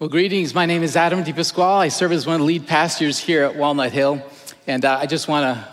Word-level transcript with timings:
Well, 0.00 0.08
greetings. 0.08 0.54
My 0.54 0.64
name 0.64 0.84
is 0.84 0.94
Adam 0.94 1.24
DePasquale. 1.24 1.78
I 1.78 1.88
serve 1.88 2.12
as 2.12 2.24
one 2.24 2.36
of 2.36 2.42
the 2.42 2.44
lead 2.44 2.68
pastors 2.68 3.18
here 3.18 3.42
at 3.42 3.56
Walnut 3.56 3.90
Hill. 3.90 4.22
And 4.68 4.84
uh, 4.84 4.96
I 4.96 5.06
just 5.06 5.26
want 5.26 5.42
to 5.42 5.68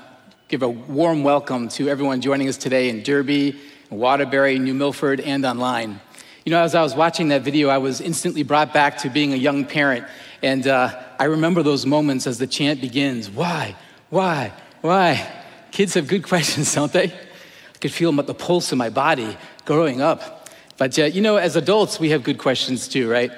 give 0.47 0.63
a 0.63 0.67
warm 0.67 1.23
welcome 1.23 1.67
to 1.67 1.89
everyone 1.89 2.21
joining 2.21 2.49
us 2.49 2.57
today 2.57 2.89
in 2.89 3.03
Derby, 3.03 3.55
Waterbury, 3.91 4.57
New 4.57 4.73
Milford, 4.73 5.19
and 5.19 5.45
online. 5.45 6.01
You 6.43 6.49
know, 6.49 6.63
as 6.63 6.73
I 6.73 6.81
was 6.81 6.95
watching 6.95 7.27
that 7.27 7.43
video, 7.43 7.69
I 7.69 7.77
was 7.77 8.01
instantly 8.01 8.41
brought 8.41 8.73
back 8.73 8.97
to 9.01 9.11
being 9.11 9.31
a 9.31 9.35
young 9.35 9.63
parent. 9.63 10.07
And 10.41 10.65
uh, 10.65 10.99
I 11.19 11.25
remember 11.25 11.61
those 11.61 11.85
moments 11.85 12.25
as 12.25 12.39
the 12.39 12.47
chant 12.47 12.81
begins 12.81 13.29
Why? 13.29 13.75
Why? 14.09 14.53
Why? 14.81 15.43
Kids 15.69 15.93
have 15.93 16.07
good 16.07 16.23
questions, 16.27 16.73
don't 16.73 16.91
they? 16.91 17.11
I 17.11 17.77
could 17.79 17.91
feel 17.91 18.11
the 18.11 18.33
pulse 18.33 18.71
in 18.71 18.79
my 18.79 18.89
body 18.89 19.37
growing 19.65 20.01
up. 20.01 20.49
But 20.77 20.97
uh, 20.97 21.03
you 21.03 21.21
know, 21.21 21.37
as 21.37 21.55
adults, 21.55 21.99
we 21.99 22.09
have 22.09 22.23
good 22.23 22.39
questions 22.39 22.87
too, 22.87 23.07
right? 23.07 23.31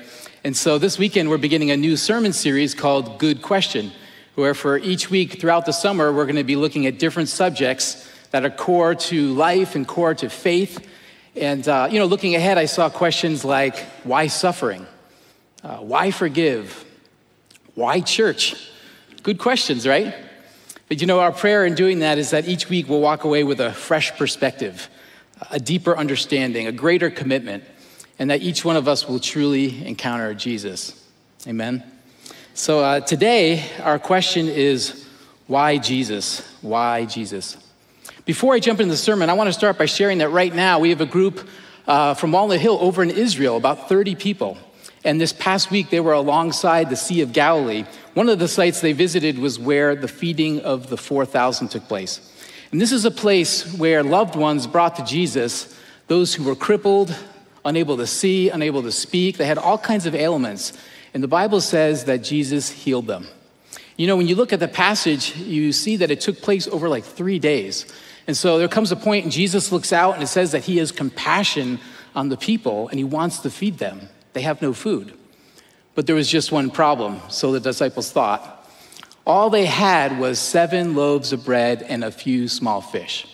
And 0.48 0.56
so 0.56 0.78
this 0.78 0.98
weekend, 0.98 1.30
we're 1.30 1.38
beginning 1.38 1.72
a 1.72 1.76
new 1.76 1.98
sermon 1.98 2.32
series 2.32 2.74
called 2.74 3.20
Good 3.20 3.42
Question, 3.42 3.92
where 4.36 4.54
for 4.54 4.78
each 4.78 5.10
week 5.10 5.42
throughout 5.42 5.66
the 5.66 5.74
summer, 5.74 6.14
we're 6.14 6.24
going 6.24 6.38
to 6.38 6.46
be 6.46 6.56
looking 6.56 6.86
at 6.86 6.98
different 6.98 7.28
subjects 7.28 8.10
that 8.32 8.46
are 8.46 8.50
core 8.50 8.96
to 8.96 9.34
life 9.34 9.76
and 9.76 9.86
core 9.86 10.16
to 10.16 10.30
faith. 10.30 10.88
And, 11.36 11.68
uh, 11.68 11.90
you 11.92 12.00
know, 12.00 12.06
looking 12.06 12.34
ahead, 12.34 12.58
I 12.58 12.64
saw 12.64 12.90
questions 12.90 13.44
like 13.44 13.78
why 14.06 14.28
suffering? 14.28 14.88
Uh, 15.66 15.80
why 15.80 16.12
forgive? 16.12 16.86
Why 17.76 18.00
church? 18.00 18.56
Good 19.24 19.40
questions, 19.40 19.86
right? 19.86 20.16
But 20.88 21.02
you 21.02 21.08
know, 21.08 21.20
our 21.20 21.34
prayer 21.34 21.66
in 21.66 21.76
doing 21.76 22.00
that 22.00 22.18
is 22.20 22.30
that 22.30 22.48
each 22.48 22.70
week 22.70 22.88
we'll 22.88 23.02
walk 23.02 23.26
away 23.26 23.44
with 23.44 23.60
a 23.60 23.74
fresh 23.74 24.16
perspective, 24.16 24.90
a 25.52 25.60
deeper 25.60 25.98
understanding, 25.98 26.68
a 26.68 26.72
greater 26.72 27.10
commitment 27.10 27.66
and 28.20 28.30
that 28.30 28.42
each 28.42 28.66
one 28.66 28.76
of 28.76 28.88
us 28.88 29.08
will 29.08 29.20
truly 29.20 29.86
encounter 29.86 30.34
Jesus. 30.34 31.04
Amen. 31.48 31.84
So 32.54 32.80
uh, 32.80 33.00
today, 33.02 33.64
our 33.84 34.00
question 34.00 34.48
is 34.48 35.08
why 35.46 35.78
Jesus? 35.78 36.42
Why 36.62 37.06
Jesus? 37.06 37.58
Before 38.26 38.54
I 38.54 38.60
jump 38.60 38.80
into 38.80 38.92
the 38.92 38.98
sermon, 38.98 39.30
I 39.30 39.34
want 39.34 39.48
to 39.48 39.54
start 39.54 39.78
by 39.78 39.86
sharing 39.86 40.18
that 40.18 40.30
right 40.30 40.54
now 40.54 40.80
we 40.80 40.90
have 40.90 41.02
a 41.02 41.06
group 41.06 41.48
uh, 41.88 42.14
from 42.16 42.32
Walnut 42.32 42.60
Hill 42.60 42.78
over 42.82 43.02
in 43.02 43.10
Israel, 43.10 43.56
about 43.56 43.88
30 43.88 44.16
people. 44.16 44.58
And 45.06 45.22
this 45.22 45.32
past 45.32 45.72
week, 45.72 45.90
they 45.90 46.02
were 46.02 46.14
alongside 46.14 46.90
the 46.90 46.98
Sea 46.98 47.22
of 47.22 47.32
Galilee. 47.32 47.86
One 48.14 48.28
of 48.28 48.40
the 48.40 48.48
sites 48.48 48.82
they 48.82 48.92
visited 48.92 49.40
was 49.40 49.58
where 49.58 49.96
the 49.96 50.08
feeding 50.08 50.60
of 50.62 50.90
the 50.90 50.98
4,000 50.98 51.70
took 51.70 51.88
place. 51.88 52.20
And 52.72 52.82
this 52.82 52.92
is 52.92 53.06
a 53.06 53.12
place 53.12 53.74
where 53.78 54.04
loved 54.04 54.36
ones 54.36 54.68
brought 54.68 54.98
to 54.98 55.06
Jesus 55.06 55.74
those 56.08 56.34
who 56.34 56.44
were 56.44 56.56
crippled, 56.56 57.16
unable 57.68 57.98
to 57.98 58.08
see, 58.08 58.50
unable 58.50 58.82
to 58.82 58.92
speak. 58.92 59.38
They 59.38 59.46
had 59.46 59.58
all 59.58 59.78
kinds 59.78 60.06
of 60.06 60.16
ailments. 60.16 60.74
And 61.14 61.22
the 61.22 61.28
Bible 61.28 61.62
says 61.62 62.06
that 62.06 62.24
Jesus 62.24 62.70
healed 62.70 63.08
them. 63.08 63.28
You 63.98 64.08
know, 64.08 64.16
when 64.16 64.28
you 64.28 64.36
look 64.36 64.54
at 64.54 64.60
the 64.60 64.68
passage, 64.68 65.36
you 65.38 65.74
see 65.74 65.98
that 65.98 66.10
it 66.10 66.22
took 66.22 66.42
place 66.42 66.68
over 66.68 66.88
like 66.88 67.04
three 67.04 67.40
days. 67.40 67.86
And 68.26 68.38
so 68.38 68.58
there 68.58 68.68
comes 68.68 68.92
a 68.92 68.96
point, 68.96 69.24
and 69.24 69.32
Jesus 69.32 69.72
looks 69.72 69.92
out 69.92 70.14
and 70.14 70.24
it 70.24 70.28
says 70.28 70.52
that 70.52 70.64
he 70.64 70.78
has 70.78 70.92
compassion 70.92 71.80
on 72.16 72.30
the 72.30 72.38
people 72.38 72.88
and 72.90 72.98
he 72.98 73.04
wants 73.04 73.40
to 73.40 73.50
feed 73.50 73.78
them. 73.78 74.10
They 74.34 74.42
have 74.42 74.62
no 74.62 74.74
food. 74.74 75.14
But 75.96 76.06
there 76.06 76.16
was 76.16 76.30
just 76.30 76.52
one 76.52 76.70
problem, 76.70 77.20
so 77.28 77.52
the 77.52 77.60
disciples 77.60 78.12
thought. 78.12 78.54
All 79.26 79.50
they 79.50 79.66
had 79.66 80.20
was 80.20 80.40
seven 80.40 80.96
loaves 80.96 81.34
of 81.34 81.44
bread 81.44 81.82
and 81.84 82.04
a 82.04 82.12
few 82.12 82.48
small 82.48 82.82
fish. 82.82 83.28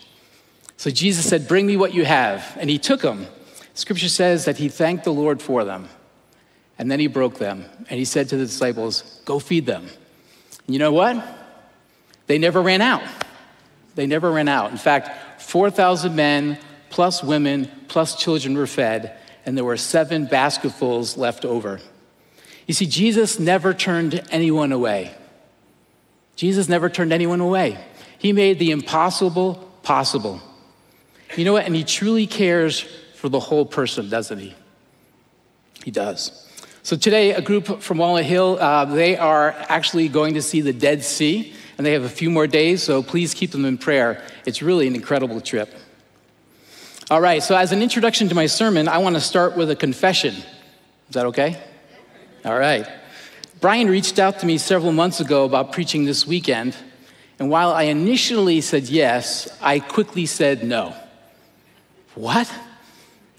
So 0.77 0.89
Jesus 0.89 1.27
said, 1.27 1.47
Bring 1.47 1.67
me 1.67 1.77
what 1.77 1.93
you 1.93 2.05
have. 2.05 2.57
And 2.59 2.69
he 2.69 2.79
took 2.79 3.01
them. 3.01 3.27
Scripture 3.73 4.09
says 4.09 4.45
that 4.45 4.57
he 4.57 4.69
thanked 4.69 5.03
the 5.03 5.13
Lord 5.13 5.41
for 5.41 5.63
them, 5.63 5.89
and 6.77 6.91
then 6.91 6.99
he 6.99 7.07
broke 7.07 7.39
them, 7.39 7.65
and 7.89 7.97
he 7.97 8.05
said 8.05 8.29
to 8.29 8.37
the 8.37 8.45
disciples, 8.45 9.21
Go 9.25 9.39
feed 9.39 9.65
them. 9.65 9.87
And 10.65 10.75
you 10.75 10.79
know 10.79 10.91
what? 10.91 11.23
They 12.27 12.37
never 12.37 12.61
ran 12.61 12.81
out. 12.81 13.03
They 13.95 14.07
never 14.07 14.31
ran 14.31 14.47
out. 14.47 14.71
In 14.71 14.77
fact, 14.77 15.41
4,000 15.41 16.15
men, 16.15 16.57
plus 16.89 17.23
women, 17.23 17.69
plus 17.87 18.15
children 18.15 18.55
were 18.55 18.67
fed, 18.67 19.17
and 19.45 19.57
there 19.57 19.65
were 19.65 19.77
seven 19.77 20.25
basketfuls 20.25 21.17
left 21.17 21.45
over. 21.45 21.79
You 22.65 22.73
see, 22.73 22.85
Jesus 22.85 23.39
never 23.39 23.73
turned 23.73 24.23
anyone 24.31 24.71
away. 24.71 25.13
Jesus 26.35 26.69
never 26.69 26.89
turned 26.89 27.13
anyone 27.13 27.41
away. 27.41 27.77
He 28.17 28.31
made 28.31 28.57
the 28.57 28.71
impossible 28.71 29.55
possible. 29.83 30.41
You 31.35 31.45
know 31.45 31.53
what? 31.53 31.65
And 31.65 31.75
he 31.75 31.83
truly 31.83 32.25
cares 32.25 32.85
for 33.23 33.29
the 33.29 33.39
whole 33.39 33.65
person, 33.65 34.09
doesn't 34.09 34.37
he? 34.37 34.53
He 35.85 35.91
does. 35.91 36.45
So 36.83 36.97
today, 36.97 37.31
a 37.31 37.41
group 37.41 37.81
from 37.81 37.99
Walnut 37.99 38.25
Hill, 38.25 38.57
uh, 38.59 38.83
they 38.83 39.15
are 39.15 39.55
actually 39.69 40.09
going 40.09 40.33
to 40.33 40.41
see 40.41 40.59
the 40.59 40.73
Dead 40.73 41.05
Sea, 41.05 41.53
and 41.77 41.87
they 41.87 41.93
have 41.93 42.03
a 42.03 42.09
few 42.09 42.29
more 42.29 42.47
days, 42.47 42.83
so 42.83 43.01
please 43.01 43.33
keep 43.33 43.51
them 43.51 43.63
in 43.63 43.77
prayer. 43.77 44.21
It's 44.45 44.61
really 44.61 44.87
an 44.87 44.93
incredible 44.93 45.39
trip. 45.39 45.73
All 47.09 47.21
right, 47.21 47.41
so 47.41 47.55
as 47.55 47.71
an 47.71 47.81
introduction 47.81 48.27
to 48.27 48.35
my 48.35 48.45
sermon, 48.45 48.89
I 48.89 48.97
want 48.97 49.15
to 49.15 49.21
start 49.21 49.55
with 49.55 49.71
a 49.71 49.75
confession. 49.77 50.33
Is 50.35 51.13
that 51.13 51.25
okay? 51.27 51.63
All 52.43 52.59
right. 52.59 52.85
Brian 53.61 53.87
reached 53.87 54.19
out 54.19 54.39
to 54.39 54.45
me 54.45 54.57
several 54.57 54.91
months 54.91 55.21
ago 55.21 55.45
about 55.45 55.71
preaching 55.71 56.03
this 56.03 56.27
weekend, 56.27 56.75
and 57.39 57.49
while 57.49 57.71
I 57.71 57.83
initially 57.83 58.59
said 58.59 58.89
yes, 58.89 59.47
I 59.61 59.79
quickly 59.79 60.25
said 60.25 60.65
no. 60.65 60.93
What? 62.15 62.51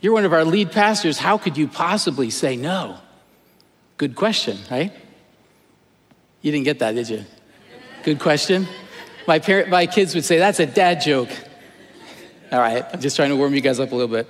You're 0.04 0.12
one 0.12 0.26
of 0.26 0.34
our 0.34 0.44
lead 0.44 0.70
pastors. 0.70 1.16
How 1.16 1.38
could 1.38 1.56
you 1.56 1.66
possibly 1.66 2.28
say 2.28 2.56
no? 2.56 2.98
Good 3.96 4.14
question, 4.14 4.58
right? 4.70 4.92
You 6.42 6.52
didn't 6.52 6.66
get 6.66 6.80
that, 6.80 6.94
did 6.94 7.08
you? 7.08 7.24
Good 8.02 8.18
question. 8.18 8.68
My, 9.26 9.38
parent, 9.38 9.70
my 9.70 9.86
kids 9.86 10.14
would 10.14 10.26
say, 10.26 10.36
that's 10.36 10.60
a 10.60 10.66
dad 10.66 11.00
joke. 11.00 11.30
All 12.52 12.58
right, 12.58 12.84
I'm 12.92 13.00
just 13.00 13.16
trying 13.16 13.30
to 13.30 13.36
warm 13.36 13.54
you 13.54 13.62
guys 13.62 13.80
up 13.80 13.92
a 13.92 13.94
little 13.94 14.14
bit. 14.14 14.28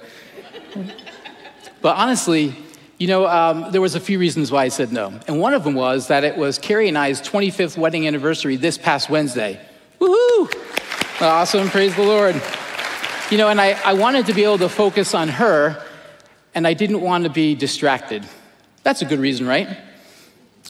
But 1.83 1.97
honestly, 1.97 2.55
you 2.99 3.09
know, 3.09 3.27
um, 3.27 3.73
there 3.73 3.81
was 3.81 3.97
a 3.97 4.01
few 4.01 4.21
reasons 4.21 4.53
why 4.53 4.63
I 4.63 4.69
said 4.69 4.93
no. 4.93 5.19
And 5.27 5.41
one 5.41 5.55
of 5.55 5.65
them 5.65 5.75
was 5.75 6.07
that 6.07 6.23
it 6.23 6.37
was 6.37 6.57
Carrie 6.57 6.87
and 6.87 6.97
I's 6.97 7.21
25th 7.21 7.77
wedding 7.77 8.07
anniversary 8.07 8.55
this 8.55 8.79
past 8.79 9.11
Wednesday. 9.11 9.61
Woohoo! 10.01 10.55
Awesome, 11.21 11.69
praise 11.69 11.97
the 11.97 12.05
Lord. 12.05 12.41
You 13.35 13.39
know, 13.39 13.49
and 13.49 13.61
I, 13.61 13.73
I 13.85 13.95
wanted 13.95 14.27
to 14.27 14.33
be 14.33 14.45
able 14.45 14.59
to 14.59 14.69
focus 14.69 15.13
on 15.13 15.27
her, 15.27 15.85
and 16.55 16.69
I 16.69 16.73
didn't 16.73 17.01
want 17.01 17.25
to 17.25 17.31
be 17.31 17.57
distracted. 17.57 18.25
That's 18.85 19.03
a 19.03 19.05
good 19.05 19.19
reason, 19.19 19.45
right? 19.45 19.77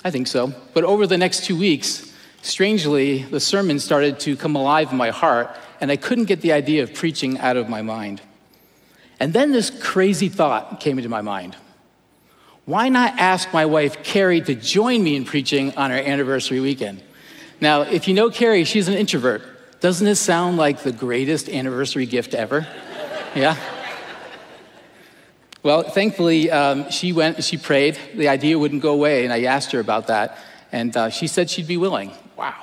I 0.02 0.10
think 0.10 0.28
so. 0.28 0.54
But 0.72 0.82
over 0.84 1.06
the 1.06 1.18
next 1.18 1.44
two 1.44 1.58
weeks, 1.58 2.10
strangely, 2.40 3.24
the 3.24 3.38
sermon 3.38 3.78
started 3.78 4.18
to 4.20 4.34
come 4.34 4.56
alive 4.56 4.90
in 4.92 4.96
my 4.96 5.10
heart, 5.10 5.54
and 5.78 5.92
I 5.92 5.96
couldn't 5.96 6.24
get 6.24 6.40
the 6.40 6.52
idea 6.52 6.82
of 6.82 6.94
preaching 6.94 7.36
out 7.38 7.58
of 7.58 7.68
my 7.68 7.82
mind. 7.82 8.22
And 9.20 9.34
then 9.34 9.52
this 9.52 9.68
crazy 9.68 10.30
thought 10.30 10.80
came 10.80 10.96
into 10.96 11.10
my 11.10 11.20
mind. 11.20 11.56
Why 12.64 12.88
not 12.88 13.18
ask 13.18 13.52
my 13.52 13.66
wife, 13.66 14.02
Carrie, 14.02 14.40
to 14.40 14.54
join 14.54 15.04
me 15.04 15.16
in 15.16 15.26
preaching 15.26 15.76
on 15.76 15.92
our 15.92 15.98
anniversary 15.98 16.60
weekend? 16.60 17.02
Now, 17.60 17.82
if 17.82 18.08
you 18.08 18.14
know 18.14 18.30
Carrie, 18.30 18.64
she's 18.64 18.88
an 18.88 18.94
introvert. 18.94 19.53
Doesn't 19.84 20.06
this 20.06 20.18
sound 20.18 20.56
like 20.56 20.82
the 20.82 20.92
greatest 20.92 21.46
anniversary 21.46 22.06
gift 22.06 22.32
ever? 22.32 22.66
Yeah? 23.34 23.54
Well, 25.62 25.82
thankfully, 25.82 26.50
um, 26.50 26.90
she 26.90 27.12
went, 27.12 27.44
she 27.44 27.58
prayed. 27.58 27.98
The 28.14 28.28
idea 28.28 28.58
wouldn't 28.58 28.80
go 28.80 28.94
away, 28.94 29.24
and 29.24 29.32
I 29.32 29.42
asked 29.42 29.72
her 29.72 29.80
about 29.80 30.06
that, 30.06 30.38
and 30.72 30.96
uh, 30.96 31.10
she 31.10 31.26
said 31.26 31.50
she'd 31.50 31.66
be 31.66 31.76
willing. 31.76 32.12
Wow. 32.34 32.62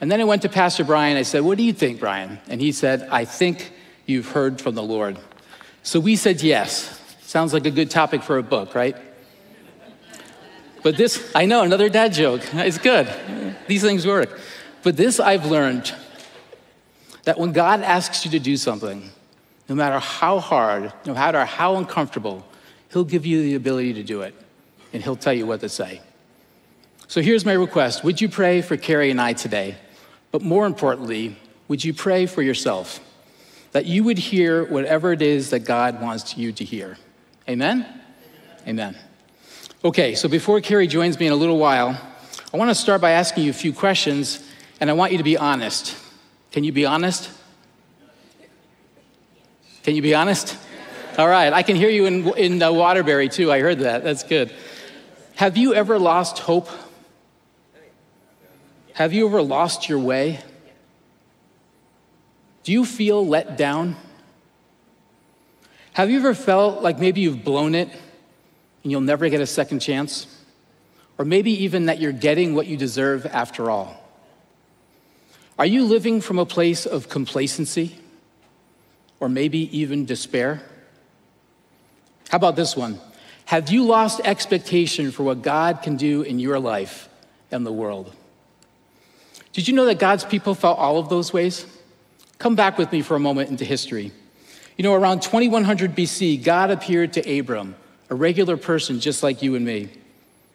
And 0.00 0.10
then 0.10 0.20
I 0.20 0.24
went 0.24 0.42
to 0.42 0.48
Pastor 0.48 0.82
Brian. 0.82 1.16
I 1.16 1.22
said, 1.22 1.42
What 1.42 1.58
do 1.58 1.62
you 1.62 1.72
think, 1.72 2.00
Brian? 2.00 2.40
And 2.48 2.60
he 2.60 2.72
said, 2.72 3.06
I 3.08 3.24
think 3.24 3.72
you've 4.06 4.30
heard 4.32 4.60
from 4.60 4.74
the 4.74 4.82
Lord. 4.82 5.20
So 5.84 6.00
we 6.00 6.16
said 6.16 6.42
yes. 6.42 7.00
Sounds 7.20 7.52
like 7.52 7.66
a 7.66 7.70
good 7.70 7.88
topic 7.88 8.24
for 8.24 8.38
a 8.38 8.42
book, 8.42 8.74
right? 8.74 8.96
But 10.82 10.96
this, 10.96 11.30
I 11.36 11.46
know, 11.46 11.62
another 11.62 11.88
dad 11.88 12.12
joke. 12.12 12.42
It's 12.52 12.78
good. 12.78 13.06
These 13.68 13.82
things 13.82 14.04
work. 14.04 14.40
But 14.82 14.96
this 14.96 15.20
I've 15.20 15.46
learned 15.46 15.94
that 17.24 17.38
when 17.38 17.52
God 17.52 17.82
asks 17.82 18.24
you 18.24 18.30
to 18.32 18.38
do 18.38 18.56
something, 18.56 19.10
no 19.68 19.74
matter 19.74 19.98
how 19.98 20.38
hard, 20.38 20.92
no 21.06 21.14
matter 21.14 21.44
how 21.44 21.76
uncomfortable, 21.76 22.46
He'll 22.92 23.04
give 23.04 23.24
you 23.24 23.42
the 23.42 23.54
ability 23.54 23.94
to 23.94 24.02
do 24.02 24.22
it, 24.22 24.34
and 24.92 25.02
He'll 25.02 25.16
tell 25.16 25.32
you 25.32 25.46
what 25.46 25.60
to 25.60 25.68
say. 25.68 26.00
So 27.08 27.20
here's 27.20 27.44
my 27.44 27.52
request 27.52 28.04
Would 28.04 28.20
you 28.20 28.28
pray 28.28 28.62
for 28.62 28.76
Carrie 28.76 29.10
and 29.10 29.20
I 29.20 29.32
today? 29.32 29.76
But 30.30 30.42
more 30.42 30.66
importantly, 30.66 31.36
would 31.68 31.84
you 31.84 31.92
pray 31.92 32.26
for 32.26 32.42
yourself? 32.42 33.00
That 33.72 33.86
you 33.86 34.04
would 34.04 34.18
hear 34.18 34.64
whatever 34.64 35.12
it 35.12 35.22
is 35.22 35.50
that 35.50 35.60
God 35.60 36.00
wants 36.00 36.36
you 36.36 36.52
to 36.52 36.64
hear. 36.64 36.98
Amen? 37.48 37.86
Amen. 38.66 38.96
Okay, 39.84 40.14
so 40.14 40.28
before 40.28 40.60
Carrie 40.60 40.86
joins 40.86 41.18
me 41.18 41.26
in 41.26 41.32
a 41.32 41.36
little 41.36 41.58
while, 41.58 41.98
I 42.52 42.56
want 42.56 42.70
to 42.70 42.74
start 42.74 43.00
by 43.00 43.12
asking 43.12 43.44
you 43.44 43.50
a 43.50 43.54
few 43.54 43.72
questions, 43.72 44.46
and 44.80 44.88
I 44.88 44.92
want 44.92 45.12
you 45.12 45.18
to 45.18 45.24
be 45.24 45.36
honest. 45.36 45.96
Can 46.52 46.64
you 46.64 46.72
be 46.72 46.84
honest? 46.84 47.30
Can 49.82 49.96
you 49.96 50.02
be 50.02 50.14
honest? 50.14 50.56
All 51.18 51.28
right, 51.28 51.52
I 51.52 51.62
can 51.62 51.76
hear 51.76 51.90
you 51.90 52.06
in, 52.06 52.28
in 52.36 52.62
uh, 52.62 52.72
Waterbury 52.72 53.28
too. 53.28 53.50
I 53.50 53.60
heard 53.60 53.80
that. 53.80 54.04
That's 54.04 54.22
good. 54.22 54.52
Have 55.34 55.56
you 55.56 55.74
ever 55.74 55.98
lost 55.98 56.38
hope? 56.38 56.68
Have 58.94 59.12
you 59.12 59.26
ever 59.26 59.42
lost 59.42 59.88
your 59.88 59.98
way? 59.98 60.40
Do 62.64 62.72
you 62.72 62.84
feel 62.84 63.26
let 63.26 63.56
down? 63.56 63.96
Have 65.94 66.10
you 66.10 66.18
ever 66.18 66.34
felt 66.34 66.82
like 66.82 66.98
maybe 66.98 67.22
you've 67.22 67.44
blown 67.44 67.74
it 67.74 67.88
and 68.82 68.92
you'll 68.92 69.00
never 69.00 69.28
get 69.28 69.40
a 69.40 69.46
second 69.46 69.80
chance? 69.80 70.26
Or 71.18 71.24
maybe 71.24 71.64
even 71.64 71.86
that 71.86 71.98
you're 71.98 72.12
getting 72.12 72.54
what 72.54 72.66
you 72.66 72.76
deserve 72.76 73.26
after 73.26 73.70
all? 73.70 74.01
Are 75.58 75.66
you 75.66 75.84
living 75.84 76.20
from 76.20 76.38
a 76.38 76.46
place 76.46 76.86
of 76.86 77.08
complacency 77.08 77.96
or 79.20 79.28
maybe 79.28 79.76
even 79.76 80.06
despair? 80.06 80.62
How 82.30 82.36
about 82.36 82.56
this 82.56 82.76
one? 82.76 82.98
Have 83.44 83.70
you 83.70 83.84
lost 83.84 84.20
expectation 84.24 85.10
for 85.10 85.22
what 85.24 85.42
God 85.42 85.82
can 85.82 85.96
do 85.96 86.22
in 86.22 86.38
your 86.38 86.58
life 86.58 87.08
and 87.50 87.66
the 87.66 87.72
world? 87.72 88.14
Did 89.52 89.68
you 89.68 89.74
know 89.74 89.84
that 89.84 89.98
God's 89.98 90.24
people 90.24 90.54
felt 90.54 90.78
all 90.78 90.98
of 90.98 91.08
those 91.10 91.32
ways? 91.32 91.66
Come 92.38 92.56
back 92.56 92.78
with 92.78 92.90
me 92.90 93.02
for 93.02 93.14
a 93.14 93.20
moment 93.20 93.50
into 93.50 93.64
history. 93.64 94.10
You 94.78 94.82
know, 94.82 94.94
around 94.94 95.20
2100 95.20 95.94
BC, 95.94 96.42
God 96.42 96.70
appeared 96.70 97.12
to 97.12 97.38
Abram, 97.38 97.76
a 98.08 98.14
regular 98.14 98.56
person 98.56 99.00
just 99.00 99.22
like 99.22 99.42
you 99.42 99.54
and 99.54 99.64
me. 99.64 99.90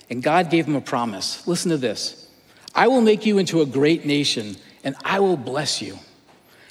And 0.09 0.23
God 0.23 0.49
gave 0.49 0.65
him 0.65 0.75
a 0.75 0.81
promise. 0.81 1.47
Listen 1.47 1.71
to 1.71 1.77
this 1.77 2.27
I 2.73 2.87
will 2.87 3.01
make 3.01 3.25
you 3.25 3.37
into 3.37 3.61
a 3.61 3.65
great 3.65 4.05
nation, 4.05 4.55
and 4.87 4.95
I 5.03 5.19
will 5.19 5.35
bless 5.35 5.81
you. 5.81 5.99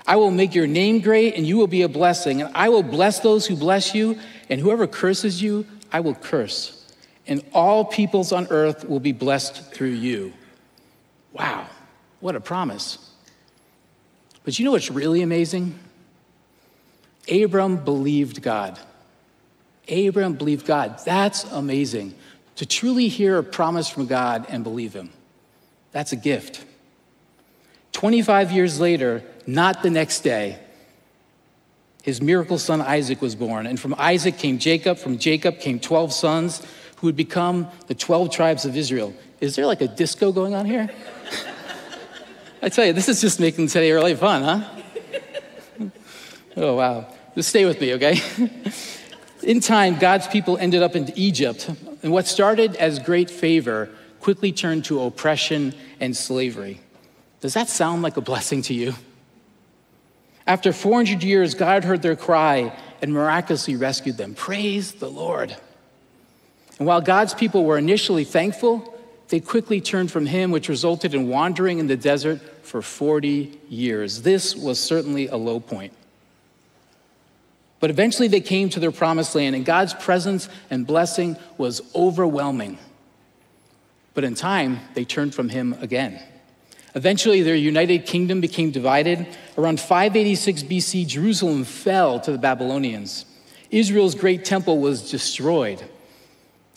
I 0.07 0.17
will 0.17 0.31
make 0.31 0.55
your 0.55 0.67
name 0.67 1.03
great, 1.03 1.35
and 1.35 1.47
you 1.47 1.59
will 1.59 1.67
be 1.67 1.83
a 1.83 1.89
blessing. 1.89 2.41
And 2.41 2.51
I 2.57 2.71
will 2.71 2.83
bless 2.83 3.21
those 3.21 3.45
who 3.45 3.57
bless 3.57 3.95
you, 3.95 4.19
and 4.49 4.59
whoever 4.59 4.87
curses 4.87 5.43
you, 5.43 5.67
I 5.93 6.01
will 6.01 6.15
curse. 6.15 6.91
And 7.27 7.45
all 7.53 7.85
peoples 7.85 8.33
on 8.33 8.47
earth 8.49 8.89
will 8.89 9.01
be 9.01 9.13
blessed 9.13 9.71
through 9.71 9.91
you. 9.91 10.33
Wow, 11.35 11.67
what 12.21 12.35
a 12.35 12.41
promise. 12.41 12.97
But 14.45 14.59
you 14.59 14.65
know 14.65 14.71
what's 14.71 14.91
really 14.91 15.21
amazing? 15.21 15.79
Abram 17.31 17.85
believed 17.85 18.41
God. 18.41 18.79
Abram 19.91 20.37
believed 20.37 20.65
God. 20.65 21.01
That's 21.05 21.45
amazing. 21.53 22.15
To 22.55 22.65
truly 22.65 23.09
hear 23.09 23.37
a 23.37 23.45
promise 23.45 23.91
from 23.91 24.07
God 24.07 24.47
and 24.49 24.65
believe 24.65 24.95
Him, 24.95 25.11
that's 25.93 26.13
a 26.13 26.17
gift. 26.17 26.65
25 27.97 28.53
years 28.53 28.79
later, 28.79 29.23
not 29.47 29.83
the 29.83 29.89
next 29.89 30.21
day, 30.21 30.59
his 32.03 32.21
miracle 32.21 32.59
son 32.59 32.83
Isaac 32.83 33.23
was 33.23 33.35
born. 33.35 33.67
And 33.67 33.81
from 33.81 33.95
Isaac 33.97 34.37
came 34.37 34.59
Jacob. 34.59 34.99
From 34.99 35.17
Jacob 35.17 35.61
came 35.61 35.81
12 35.81 36.13
sons 36.13 36.61
who 36.99 37.07
would 37.07 37.17
become 37.17 37.69
the 37.87 37.95
12 37.95 38.31
tribes 38.31 38.67
of 38.67 38.77
Israel. 38.77 39.15
Is 39.41 39.57
there 39.57 39.65
like 39.65 39.81
a 39.81 39.89
disco 39.89 40.31
going 40.31 40.55
on 40.55 40.67
here? 40.67 40.91
I 42.63 42.69
tell 42.69 42.85
you, 42.85 42.93
this 42.93 43.09
is 43.09 43.23
just 43.23 43.41
making 43.41 43.69
today 43.69 43.91
really 43.93 44.15
fun, 44.15 44.43
huh? 44.43 45.91
Oh, 46.55 46.75
wow. 46.75 47.07
Just 47.35 47.49
stay 47.49 47.65
with 47.65 47.81
me, 47.81 47.95
okay? 47.95 48.21
in 49.43 49.61
time, 49.61 49.99
God's 49.99 50.27
people 50.29 50.59
ended 50.59 50.83
up 50.83 50.97
in 50.97 51.11
Egypt. 51.17 51.71
And 52.03 52.13
what 52.13 52.27
started 52.27 52.77
as 52.77 52.99
great 52.99 53.31
favor 53.31 53.89
quickly 54.21 54.53
turned 54.53 54.85
to 54.85 55.01
oppression 55.01 55.75
and 55.99 56.15
slavery. 56.15 56.83
Does 57.47 57.55
that 57.55 57.69
sound 57.69 58.03
like 58.03 58.17
a 58.17 58.21
blessing 58.21 58.63
to 58.63 58.75
you? 58.75 58.93
After 60.49 60.73
400 60.73 61.23
years, 61.23 61.55
God 61.55 61.85
heard 61.85 62.03
their 62.03 62.17
cry 62.17 62.77
and 63.01 63.13
miraculously 63.13 63.77
rescued 63.77 64.17
them. 64.17 64.35
Praise 64.35 64.95
the 64.95 65.09
Lord. 65.09 65.57
And 66.81 66.89
while 66.89 67.01
God's 67.01 67.35
people 67.35 67.65
were 67.65 67.79
initially 67.79 68.25
thankful, 68.25 68.93
they 69.29 69.39
quickly 69.39 69.81
turned 69.81 70.11
from 70.11 70.27
Him, 70.27 70.51
which 70.51 70.69
resulted 70.69 71.15
in 71.15 71.29
wandering 71.29 71.79
in 71.79 71.87
the 71.87 71.97
desert 71.97 72.41
for 72.67 72.83
40 72.83 73.57
years. 73.69 74.23
This 74.23 74.57
was 74.57 74.81
certainly 74.81 75.29
a 75.29 75.37
low 75.37 75.61
point. 75.61 75.93
But 77.79 77.91
eventually 77.91 78.27
they 78.27 78.41
came 78.41 78.71
to 78.71 78.81
their 78.81 78.91
promised 78.91 79.37
land, 79.37 79.55
and 79.55 79.65
God's 79.65 79.95
presence 79.95 80.49
and 80.69 80.85
blessing 80.85 81.37
was 81.59 81.81
overwhelming. 81.95 82.77
But 84.15 84.25
in 84.25 84.35
time, 84.35 84.81
they 84.95 85.05
turned 85.05 85.33
from 85.33 85.49
Him 85.49 85.77
again. 85.81 86.21
Eventually, 86.97 87.43
their 87.43 87.55
united 87.55 88.07
kingdom 88.07 88.41
became 88.41 88.71
divided. 88.71 89.27
Around 89.59 89.81
586 89.81 90.63
BC, 90.63 91.07
Jerusalem 91.07 91.63
fell 91.65 92.19
to 92.21 92.33
the 92.33 92.39
Babylonians. 92.39 93.27
Israel's 93.71 94.15
great 94.15 94.47
temple 94.47 94.79
was 94.79 95.11
destroyed, 95.11 95.85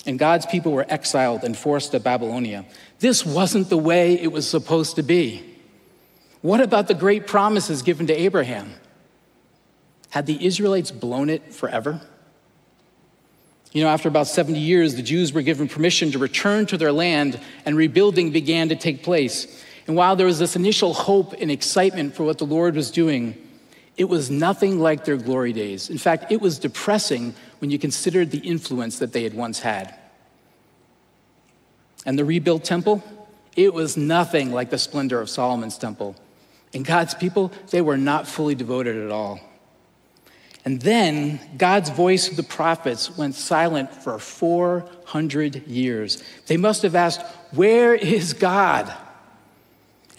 and 0.05 0.19
God's 0.19 0.45
people 0.45 0.73
were 0.73 0.85
exiled 0.89 1.45
and 1.45 1.57
forced 1.57 1.91
to 1.91 2.01
Babylonia. 2.01 2.65
This 2.99 3.25
wasn't 3.25 3.69
the 3.69 3.77
way 3.77 4.19
it 4.19 4.33
was 4.33 4.45
supposed 4.45 4.97
to 4.97 5.03
be. 5.03 5.41
What 6.41 6.59
about 6.59 6.89
the 6.89 6.93
great 6.93 7.25
promises 7.25 7.81
given 7.81 8.07
to 8.07 8.13
Abraham? 8.13 8.73
Had 10.09 10.25
the 10.25 10.45
Israelites 10.45 10.91
blown 10.91 11.29
it 11.29 11.53
forever? 11.53 12.01
You 13.71 13.83
know, 13.83 13.89
after 13.89 14.09
about 14.09 14.27
70 14.27 14.59
years, 14.59 14.95
the 14.95 15.01
Jews 15.01 15.31
were 15.31 15.43
given 15.43 15.69
permission 15.69 16.11
to 16.11 16.19
return 16.19 16.65
to 16.65 16.77
their 16.77 16.91
land, 16.91 17.39
and 17.65 17.77
rebuilding 17.77 18.31
began 18.31 18.67
to 18.67 18.75
take 18.75 19.01
place. 19.01 19.63
And 19.89 19.97
while 19.97 20.15
there 20.15 20.27
was 20.27 20.37
this 20.37 20.55
initial 20.55 20.93
hope 20.93 21.33
and 21.41 21.49
excitement 21.49 22.13
for 22.13 22.23
what 22.23 22.37
the 22.37 22.45
Lord 22.45 22.75
was 22.75 22.91
doing, 22.91 23.35
it 23.97 24.03
was 24.03 24.29
nothing 24.29 24.77
like 24.77 25.03
their 25.03 25.17
glory 25.17 25.51
days. 25.51 25.89
In 25.89 25.97
fact, 25.97 26.31
it 26.31 26.39
was 26.39 26.59
depressing 26.59 27.33
when 27.57 27.71
you 27.71 27.79
considered 27.79 28.29
the 28.29 28.37
influence 28.37 28.99
that 28.99 29.13
they 29.13 29.23
had 29.23 29.33
once 29.33 29.61
had. 29.61 29.95
And 32.05 32.19
the 32.19 32.23
rebuilt 32.23 32.63
temple, 32.63 33.03
it 33.55 33.73
was 33.73 33.97
nothing 33.97 34.51
like 34.51 34.69
the 34.69 34.77
splendor 34.77 35.19
of 35.21 35.27
Solomon's 35.27 35.79
temple. 35.79 36.15
And 36.71 36.85
God's 36.85 37.15
people, 37.15 37.51
they 37.71 37.81
were 37.81 37.97
not 37.97 38.27
fully 38.27 38.53
devoted 38.53 38.95
at 38.95 39.09
all. 39.09 39.39
And 40.65 40.79
then 40.79 41.39
God's 41.57 41.89
voice 41.89 42.29
of 42.29 42.37
the 42.37 42.43
prophets 42.43 43.17
went 43.17 43.33
silent 43.33 43.91
for 43.91 44.19
400 44.19 45.65
years. 45.65 46.23
They 46.45 46.57
must 46.57 46.83
have 46.83 46.93
asked, 46.93 47.23
Where 47.53 47.95
is 47.95 48.33
God? 48.33 48.95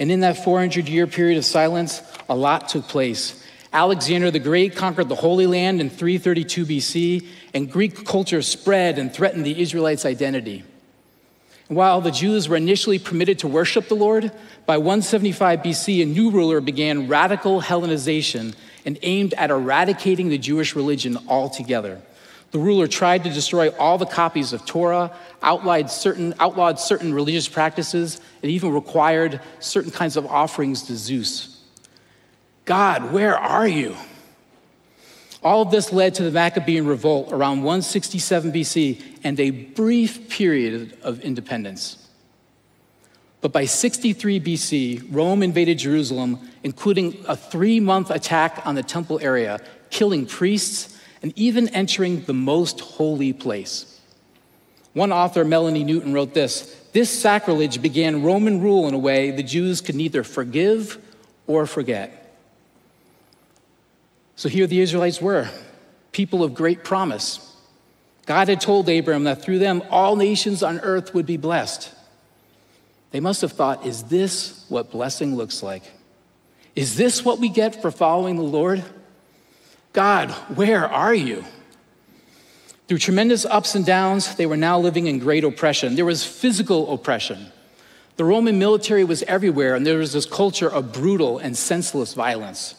And 0.00 0.10
in 0.10 0.20
that 0.20 0.42
400 0.42 0.88
year 0.88 1.06
period 1.06 1.38
of 1.38 1.44
silence, 1.44 2.02
a 2.28 2.34
lot 2.34 2.70
took 2.70 2.88
place. 2.88 3.36
Alexander 3.72 4.30
the 4.32 4.40
Great 4.40 4.74
conquered 4.74 5.08
the 5.08 5.14
Holy 5.14 5.46
Land 5.46 5.80
in 5.80 5.90
332 5.90 6.66
BC, 6.66 7.26
and 7.54 7.70
Greek 7.70 8.04
culture 8.04 8.42
spread 8.42 8.98
and 8.98 9.12
threatened 9.12 9.46
the 9.46 9.60
Israelites' 9.60 10.04
identity. 10.04 10.64
While 11.68 12.00
the 12.00 12.10
Jews 12.10 12.48
were 12.48 12.56
initially 12.56 12.98
permitted 12.98 13.38
to 13.40 13.46
worship 13.46 13.86
the 13.86 13.94
Lord, 13.94 14.32
by 14.66 14.78
175 14.78 15.60
BC, 15.60 16.02
a 16.02 16.06
new 16.06 16.30
ruler 16.30 16.60
began 16.60 17.06
radical 17.06 17.62
Hellenization 17.62 18.56
and 18.84 18.98
aimed 19.02 19.34
at 19.34 19.50
eradicating 19.50 20.30
the 20.30 20.38
Jewish 20.38 20.74
religion 20.74 21.16
altogether. 21.28 22.00
The 22.50 22.58
ruler 22.58 22.88
tried 22.88 23.24
to 23.24 23.30
destroy 23.30 23.68
all 23.70 23.96
the 23.96 24.06
copies 24.06 24.52
of 24.52 24.66
Torah, 24.66 25.12
outlawed 25.42 25.90
certain, 25.90 26.34
outlawed 26.40 26.80
certain 26.80 27.14
religious 27.14 27.48
practices, 27.48 28.20
and 28.42 28.50
even 28.50 28.72
required 28.72 29.40
certain 29.60 29.92
kinds 29.92 30.16
of 30.16 30.26
offerings 30.26 30.82
to 30.84 30.96
Zeus. 30.96 31.62
God, 32.64 33.12
where 33.12 33.36
are 33.36 33.68
you? 33.68 33.96
All 35.42 35.62
of 35.62 35.70
this 35.70 35.92
led 35.92 36.14
to 36.16 36.22
the 36.24 36.30
Maccabean 36.30 36.86
revolt 36.86 37.32
around 37.32 37.58
167 37.58 38.52
BC 38.52 39.02
and 39.24 39.38
a 39.40 39.50
brief 39.50 40.28
period 40.28 40.98
of 41.02 41.20
independence. 41.20 42.08
But 43.40 43.52
by 43.52 43.64
63 43.64 44.38
BC, 44.40 45.06
Rome 45.10 45.42
invaded 45.42 45.78
Jerusalem, 45.78 46.38
including 46.62 47.24
a 47.26 47.36
three 47.36 47.80
month 47.80 48.10
attack 48.10 48.66
on 48.66 48.74
the 48.74 48.82
temple 48.82 49.18
area, 49.22 49.60
killing 49.88 50.26
priests 50.26 50.99
and 51.22 51.32
even 51.36 51.68
entering 51.68 52.22
the 52.22 52.34
most 52.34 52.80
holy 52.80 53.32
place. 53.32 54.00
One 54.92 55.12
author, 55.12 55.44
Melanie 55.44 55.84
Newton, 55.84 56.12
wrote 56.12 56.34
this 56.34 56.74
This 56.92 57.10
sacrilege 57.10 57.80
began 57.80 58.22
Roman 58.22 58.60
rule 58.60 58.88
in 58.88 58.94
a 58.94 58.98
way 58.98 59.30
the 59.30 59.42
Jews 59.42 59.80
could 59.80 59.94
neither 59.94 60.24
forgive 60.24 60.98
or 61.46 61.66
forget. 61.66 62.34
So 64.36 64.48
here 64.48 64.66
the 64.66 64.80
Israelites 64.80 65.20
were, 65.20 65.50
people 66.12 66.42
of 66.42 66.54
great 66.54 66.82
promise. 66.82 67.46
God 68.26 68.48
had 68.48 68.60
told 68.60 68.88
Abram 68.88 69.24
that 69.24 69.42
through 69.42 69.58
them 69.58 69.82
all 69.90 70.16
nations 70.16 70.62
on 70.62 70.80
earth 70.80 71.12
would 71.14 71.26
be 71.26 71.36
blessed. 71.36 71.92
They 73.10 73.20
must 73.20 73.40
have 73.40 73.52
thought, 73.52 73.84
is 73.84 74.04
this 74.04 74.64
what 74.68 74.90
blessing 74.90 75.36
looks 75.36 75.62
like? 75.62 75.82
Is 76.76 76.96
this 76.96 77.24
what 77.24 77.38
we 77.38 77.48
get 77.48 77.82
for 77.82 77.90
following 77.90 78.36
the 78.36 78.42
Lord? 78.42 78.84
God, 79.92 80.30
where 80.54 80.86
are 80.86 81.14
you? 81.14 81.44
Through 82.86 82.98
tremendous 82.98 83.44
ups 83.44 83.74
and 83.74 83.84
downs, 83.84 84.34
they 84.36 84.46
were 84.46 84.56
now 84.56 84.78
living 84.78 85.06
in 85.06 85.18
great 85.18 85.44
oppression. 85.44 85.94
There 85.94 86.04
was 86.04 86.24
physical 86.24 86.92
oppression. 86.92 87.46
The 88.16 88.24
Roman 88.24 88.58
military 88.58 89.04
was 89.04 89.22
everywhere, 89.24 89.74
and 89.74 89.86
there 89.86 89.98
was 89.98 90.12
this 90.12 90.26
culture 90.26 90.68
of 90.68 90.92
brutal 90.92 91.38
and 91.38 91.56
senseless 91.56 92.14
violence. 92.14 92.74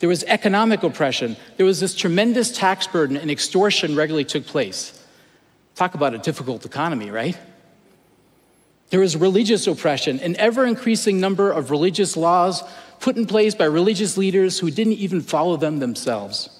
There 0.00 0.08
was 0.08 0.24
economic 0.24 0.82
oppression. 0.82 1.36
There 1.58 1.66
was 1.66 1.78
this 1.78 1.94
tremendous 1.94 2.56
tax 2.56 2.86
burden, 2.86 3.16
and 3.16 3.30
extortion 3.30 3.94
regularly 3.94 4.24
took 4.24 4.46
place. 4.46 4.98
Talk 5.74 5.94
about 5.94 6.14
a 6.14 6.18
difficult 6.18 6.64
economy, 6.64 7.10
right? 7.10 7.36
There 8.88 9.00
was 9.00 9.16
religious 9.16 9.66
oppression, 9.66 10.18
an 10.20 10.36
ever 10.36 10.66
increasing 10.66 11.20
number 11.20 11.52
of 11.52 11.70
religious 11.70 12.16
laws 12.16 12.64
put 13.00 13.16
in 13.16 13.26
place 13.26 13.54
by 13.54 13.64
religious 13.64 14.16
leaders 14.16 14.58
who 14.58 14.70
didn't 14.70 14.94
even 14.94 15.20
follow 15.20 15.56
them 15.56 15.78
themselves. 15.78 16.50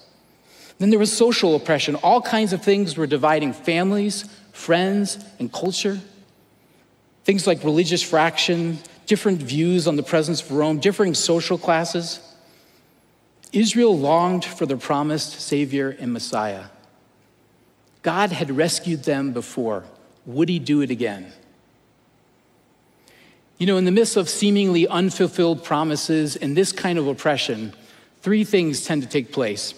Then 0.79 0.89
there 0.89 0.99
was 0.99 1.15
social 1.15 1.55
oppression. 1.55 1.95
All 1.95 2.21
kinds 2.21 2.53
of 2.53 2.63
things 2.63 2.97
were 2.97 3.07
dividing 3.07 3.53
families, 3.53 4.25
friends, 4.51 5.23
and 5.39 5.53
culture. 5.53 5.99
Things 7.23 7.45
like 7.45 7.63
religious 7.63 8.01
fraction, 8.01 8.79
different 9.05 9.41
views 9.41 9.87
on 9.87 9.95
the 9.95 10.03
presence 10.03 10.41
of 10.41 10.51
Rome, 10.51 10.79
differing 10.79 11.13
social 11.13 11.57
classes. 11.57 12.19
Israel 13.53 13.97
longed 13.97 14.43
for 14.43 14.65
the 14.65 14.77
promised 14.77 15.39
Savior 15.39 15.95
and 15.99 16.11
Messiah. 16.11 16.65
God 18.01 18.31
had 18.31 18.57
rescued 18.57 19.03
them 19.03 19.33
before. 19.33 19.83
Would 20.25 20.49
he 20.49 20.57
do 20.57 20.81
it 20.81 20.89
again? 20.89 21.31
You 23.61 23.67
know, 23.67 23.77
in 23.77 23.85
the 23.85 23.91
midst 23.91 24.17
of 24.17 24.27
seemingly 24.27 24.87
unfulfilled 24.87 25.63
promises 25.63 26.35
and 26.35 26.57
this 26.57 26.71
kind 26.71 26.97
of 26.97 27.05
oppression, 27.05 27.75
three 28.23 28.43
things 28.43 28.87
tend 28.87 29.03
to 29.03 29.07
take 29.07 29.31
place. 29.31 29.75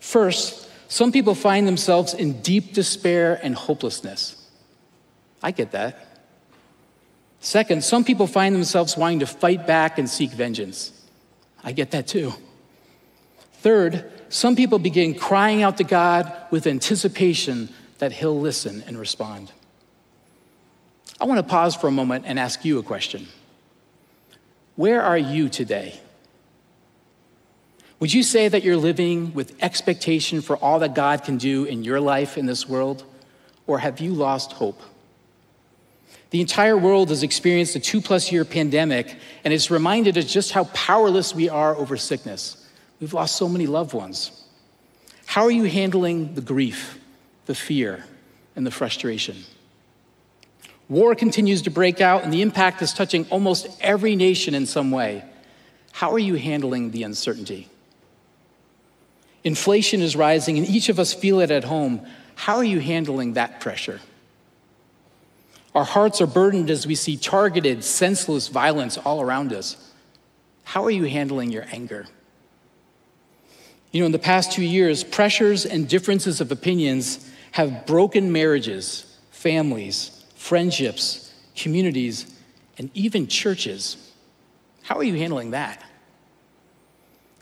First, 0.00 0.68
some 0.88 1.12
people 1.12 1.34
find 1.34 1.66
themselves 1.66 2.12
in 2.12 2.42
deep 2.42 2.74
despair 2.74 3.40
and 3.42 3.54
hopelessness. 3.54 4.36
I 5.42 5.50
get 5.50 5.70
that. 5.70 6.20
Second, 7.40 7.82
some 7.82 8.04
people 8.04 8.26
find 8.26 8.54
themselves 8.54 8.98
wanting 8.98 9.20
to 9.20 9.26
fight 9.26 9.66
back 9.66 9.96
and 9.96 10.10
seek 10.10 10.32
vengeance. 10.32 10.92
I 11.64 11.72
get 11.72 11.92
that 11.92 12.06
too. 12.06 12.34
Third, 13.54 14.12
some 14.28 14.56
people 14.56 14.78
begin 14.78 15.14
crying 15.14 15.62
out 15.62 15.78
to 15.78 15.84
God 15.84 16.30
with 16.50 16.66
anticipation 16.66 17.70
that 17.96 18.12
He'll 18.12 18.38
listen 18.38 18.84
and 18.86 18.98
respond. 18.98 19.52
I 21.22 21.24
want 21.24 21.38
to 21.38 21.44
pause 21.44 21.76
for 21.76 21.86
a 21.86 21.92
moment 21.92 22.24
and 22.26 22.36
ask 22.36 22.64
you 22.64 22.80
a 22.80 22.82
question. 22.82 23.28
Where 24.74 25.00
are 25.00 25.16
you 25.16 25.48
today? 25.48 26.00
Would 28.00 28.12
you 28.12 28.24
say 28.24 28.48
that 28.48 28.64
you're 28.64 28.76
living 28.76 29.32
with 29.32 29.54
expectation 29.62 30.40
for 30.40 30.56
all 30.56 30.80
that 30.80 30.96
God 30.96 31.22
can 31.22 31.38
do 31.38 31.62
in 31.62 31.84
your 31.84 32.00
life 32.00 32.36
in 32.36 32.46
this 32.46 32.68
world? 32.68 33.04
Or 33.68 33.78
have 33.78 34.00
you 34.00 34.12
lost 34.12 34.50
hope? 34.54 34.82
The 36.30 36.40
entire 36.40 36.76
world 36.76 37.10
has 37.10 37.22
experienced 37.22 37.76
a 37.76 37.80
two 37.80 38.00
plus 38.00 38.32
year 38.32 38.44
pandemic, 38.44 39.16
and 39.44 39.54
it's 39.54 39.70
reminded 39.70 40.18
us 40.18 40.24
just 40.24 40.50
how 40.50 40.64
powerless 40.74 41.36
we 41.36 41.48
are 41.48 41.76
over 41.76 41.96
sickness. 41.96 42.68
We've 42.98 43.14
lost 43.14 43.36
so 43.36 43.48
many 43.48 43.68
loved 43.68 43.94
ones. 43.94 44.44
How 45.26 45.44
are 45.44 45.52
you 45.52 45.64
handling 45.64 46.34
the 46.34 46.40
grief, 46.40 46.98
the 47.46 47.54
fear, 47.54 48.06
and 48.56 48.66
the 48.66 48.72
frustration? 48.72 49.36
War 50.92 51.14
continues 51.14 51.62
to 51.62 51.70
break 51.70 52.02
out, 52.02 52.22
and 52.22 52.30
the 52.30 52.42
impact 52.42 52.82
is 52.82 52.92
touching 52.92 53.24
almost 53.30 53.66
every 53.80 54.14
nation 54.14 54.54
in 54.54 54.66
some 54.66 54.90
way. 54.90 55.24
How 55.90 56.12
are 56.12 56.18
you 56.18 56.34
handling 56.34 56.90
the 56.90 57.02
uncertainty? 57.02 57.70
Inflation 59.42 60.02
is 60.02 60.14
rising, 60.14 60.58
and 60.58 60.68
each 60.68 60.90
of 60.90 60.98
us 60.98 61.14
feel 61.14 61.40
it 61.40 61.50
at 61.50 61.64
home. 61.64 62.06
How 62.34 62.56
are 62.56 62.64
you 62.64 62.78
handling 62.78 63.32
that 63.32 63.58
pressure? 63.58 64.00
Our 65.74 65.84
hearts 65.84 66.20
are 66.20 66.26
burdened 66.26 66.68
as 66.68 66.86
we 66.86 66.94
see 66.94 67.16
targeted, 67.16 67.84
senseless 67.84 68.48
violence 68.48 68.98
all 68.98 69.22
around 69.22 69.54
us. 69.54 69.92
How 70.64 70.84
are 70.84 70.90
you 70.90 71.04
handling 71.04 71.50
your 71.50 71.64
anger? 71.72 72.04
You 73.92 74.00
know, 74.00 74.06
in 74.06 74.12
the 74.12 74.18
past 74.18 74.52
two 74.52 74.62
years, 74.62 75.04
pressures 75.04 75.64
and 75.64 75.88
differences 75.88 76.42
of 76.42 76.52
opinions 76.52 77.30
have 77.52 77.86
broken 77.86 78.30
marriages, 78.30 79.06
families, 79.30 80.11
friendships, 80.42 81.32
communities, 81.56 82.26
and 82.78 82.90
even 82.94 83.26
churches. 83.26 83.96
How 84.82 84.96
are 84.96 85.04
you 85.04 85.14
handling 85.14 85.52
that? 85.52 85.82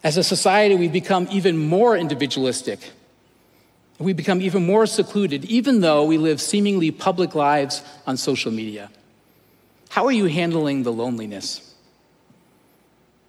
As 0.02 0.16
a 0.16 0.22
society, 0.22 0.74
we've 0.76 0.92
become 0.92 1.28
even 1.30 1.56
more 1.56 1.96
individualistic 1.96 2.80
we 4.00 4.14
become 4.14 4.40
even 4.40 4.64
more 4.64 4.86
secluded, 4.86 5.44
even 5.44 5.80
though 5.80 6.04
we 6.06 6.16
live 6.16 6.40
seemingly 6.40 6.90
public 6.90 7.34
lives 7.34 7.82
on 8.06 8.16
social 8.16 8.50
media. 8.50 8.90
How 9.90 10.06
are 10.06 10.12
you 10.12 10.24
handling 10.24 10.84
the 10.84 10.92
loneliness? 10.92 11.74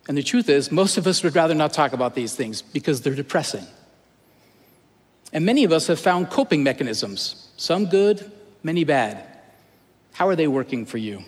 And 0.07 0.17
the 0.17 0.23
truth 0.23 0.47
is, 0.47 0.71
most 0.71 0.97
of 0.97 1.07
us 1.07 1.23
would 1.23 1.35
rather 1.35 1.53
not 1.53 1.73
talk 1.73 1.91
about 1.91 2.15
these 2.15 2.35
things 2.35 2.61
because 2.61 3.01
they're 3.01 3.15
depressing. 3.15 3.65
And 5.33 5.45
many 5.45 5.65
of 5.65 5.73
us 5.73 5.87
have 5.87 5.99
found 5.99 6.29
coping 6.29 6.63
mechanisms, 6.63 7.49
some 7.57 7.87
good, 7.87 8.31
many 8.63 8.85
bad. 8.85 9.25
How 10.13 10.27
are 10.27 10.35
they 10.35 10.47
working 10.47 10.85
for 10.85 10.97
you? 10.97 11.23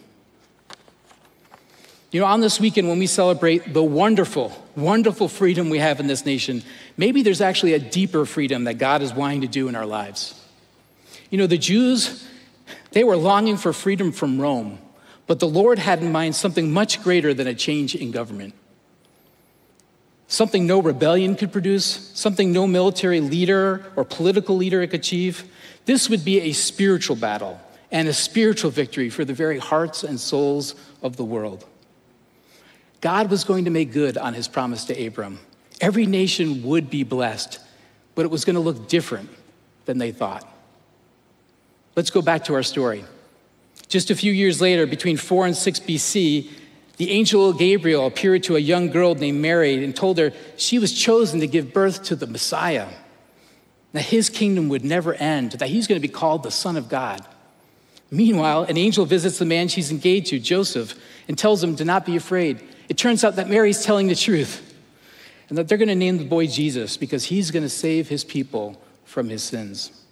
You 2.14 2.20
know, 2.20 2.28
on 2.28 2.42
this 2.42 2.60
weekend, 2.60 2.88
when 2.88 3.00
we 3.00 3.08
celebrate 3.08 3.74
the 3.74 3.82
wonderful, 3.82 4.52
wonderful 4.76 5.28
freedom 5.28 5.72
we 5.72 5.80
have 5.80 6.00
in 6.00 6.06
this 6.06 6.28
nation, 6.28 6.62
maybe 6.96 7.24
there's 7.24 7.42
actually 7.42 7.74
a 7.74 7.80
deeper 7.80 8.24
freedom 8.28 8.66
that 8.66 8.76
God 8.76 9.02
is 9.02 9.12
wanting 9.12 9.42
to 9.42 9.48
do 9.48 9.68
in 9.68 9.76
our 9.76 9.88
lives. 9.88 10.40
You 11.32 11.40
know, 11.40 11.48
the 11.48 11.58
Jews, 11.58 12.28
they 12.92 13.04
were 13.04 13.18
longing 13.18 13.58
for 13.58 13.74
freedom 13.74 14.12
from 14.12 14.40
Rome, 14.40 14.78
but 15.26 15.40
the 15.40 15.48
Lord 15.48 15.80
had 15.80 16.04
in 16.04 16.12
mind 16.12 16.36
something 16.36 16.72
much 16.72 17.02
greater 17.02 17.34
than 17.34 17.48
a 17.48 17.56
change 17.56 17.96
in 17.96 18.12
government. 18.12 18.54
Something 20.28 20.68
no 20.68 20.84
rebellion 20.84 21.36
could 21.36 21.52
produce, 21.52 22.12
something 22.14 22.52
no 22.52 22.68
military 22.68 23.22
leader 23.22 23.92
or 23.96 24.06
political 24.06 24.56
leader 24.56 24.86
could 24.86 25.00
achieve. 25.00 25.46
This 25.86 26.10
would 26.10 26.24
be 26.24 26.42
a 26.42 26.54
spiritual 26.54 27.16
battle 27.16 27.60
and 27.94 28.08
a 28.08 28.14
spiritual 28.14 28.72
victory 28.72 29.10
for 29.10 29.24
the 29.24 29.36
very 29.36 29.60
hearts 29.60 30.04
and 30.04 30.20
souls 30.20 30.74
of 31.04 31.16
the 31.16 31.24
world. 31.24 31.64
God 33.00 33.30
was 33.30 33.44
going 33.44 33.66
to 33.66 33.72
make 33.72 33.94
good 33.94 34.18
on 34.18 34.34
his 34.34 34.48
promise 34.48 34.86
to 34.86 35.06
Abram. 35.06 35.40
Every 35.80 36.08
nation 36.08 36.64
would 36.64 36.90
be 36.90 37.04
blessed, 37.04 37.60
but 38.16 38.26
it 38.26 38.32
was 38.32 38.46
going 38.46 38.56
to 38.56 38.60
look 38.60 38.88
different 38.90 39.30
than 39.86 40.00
they 40.00 40.12
thought. 40.12 40.50
Let's 41.96 42.10
go 42.10 42.24
back 42.24 42.46
to 42.46 42.56
our 42.56 42.64
story. 42.64 43.06
Just 43.90 44.10
a 44.10 44.16
few 44.16 44.32
years 44.32 44.60
later, 44.60 44.88
between 44.88 45.16
4 45.16 45.46
and 45.46 45.56
6 45.56 45.80
BC, 45.82 46.50
the 46.98 47.12
angel 47.12 47.54
Gabriel 47.54 48.08
appeared 48.08 48.42
to 48.44 48.56
a 48.56 48.60
young 48.60 48.90
girl 48.90 49.14
named 49.14 49.40
Mary 49.40 49.84
and 49.84 49.96
told 49.96 50.18
her 50.18 50.32
she 50.58 50.80
was 50.80 50.94
chosen 50.94 51.42
to 51.42 51.48
give 51.48 51.74
birth 51.74 52.04
to 52.06 52.16
the 52.16 52.26
Messiah, 52.26 52.88
that 53.92 54.06
his 54.06 54.32
kingdom 54.32 54.70
would 54.70 54.84
never 54.84 55.14
end, 55.14 55.52
that 55.54 55.70
he's 55.70 55.86
going 55.86 56.02
to 56.02 56.08
be 56.08 56.12
called 56.12 56.42
the 56.42 56.50
Son 56.50 56.76
of 56.76 56.90
God. 56.90 57.24
Meanwhile, 58.14 58.64
an 58.64 58.78
angel 58.78 59.06
visits 59.06 59.40
the 59.40 59.46
man 59.46 59.68
she's 59.68 59.90
engaged 59.90 60.28
to, 60.28 60.40
Joseph, 60.40 60.94
and 61.28 61.38
tells 61.38 61.64
him 61.64 61.76
to 61.78 61.86
not 61.86 62.06
be 62.06 62.16
afraid 62.16 62.62
it 62.90 62.98
turns 62.98 63.24
out 63.24 63.38
that 63.38 63.50
Mary's 63.50 63.84
telling 63.84 64.08
the 64.08 64.16
truth 64.16 64.76
and 65.50 65.58
that 65.58 65.68
they're 65.68 65.78
going 65.78 65.88
to 65.88 65.96
name 65.96 66.18
the 66.18 66.26
boy 66.26 66.48
Jesus 66.48 66.98
because 66.98 67.24
he's 67.26 67.50
going 67.50 67.64
to 67.64 67.70
save 67.70 68.10
his 68.10 68.24
people 68.24 68.80
from 69.06 69.30
his 69.30 69.42
sins. 69.42 70.04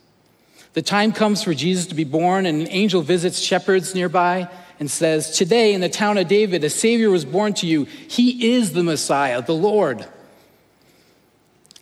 The 0.74 0.82
time 0.82 1.12
comes 1.12 1.44
for 1.44 1.54
Jesus 1.54 1.86
to 1.88 1.96
be 1.96 2.06
born, 2.06 2.46
and 2.46 2.62
an 2.62 2.70
angel 2.70 3.02
visits 3.02 3.40
shepherds 3.40 3.94
nearby 3.94 4.50
and 4.80 4.90
says, 4.90 5.38
Today 5.38 5.74
in 5.74 5.82
the 5.82 5.90
town 5.90 6.18
of 6.18 6.30
David, 6.30 6.64
a 6.64 6.70
Savior 6.70 7.10
was 7.10 7.26
born 7.26 7.54
to 7.56 7.68
you. 7.68 7.86
He 7.86 8.56
is 8.56 8.72
the 8.72 8.84
Messiah, 8.84 9.42
the 9.42 9.54
Lord. 9.54 10.08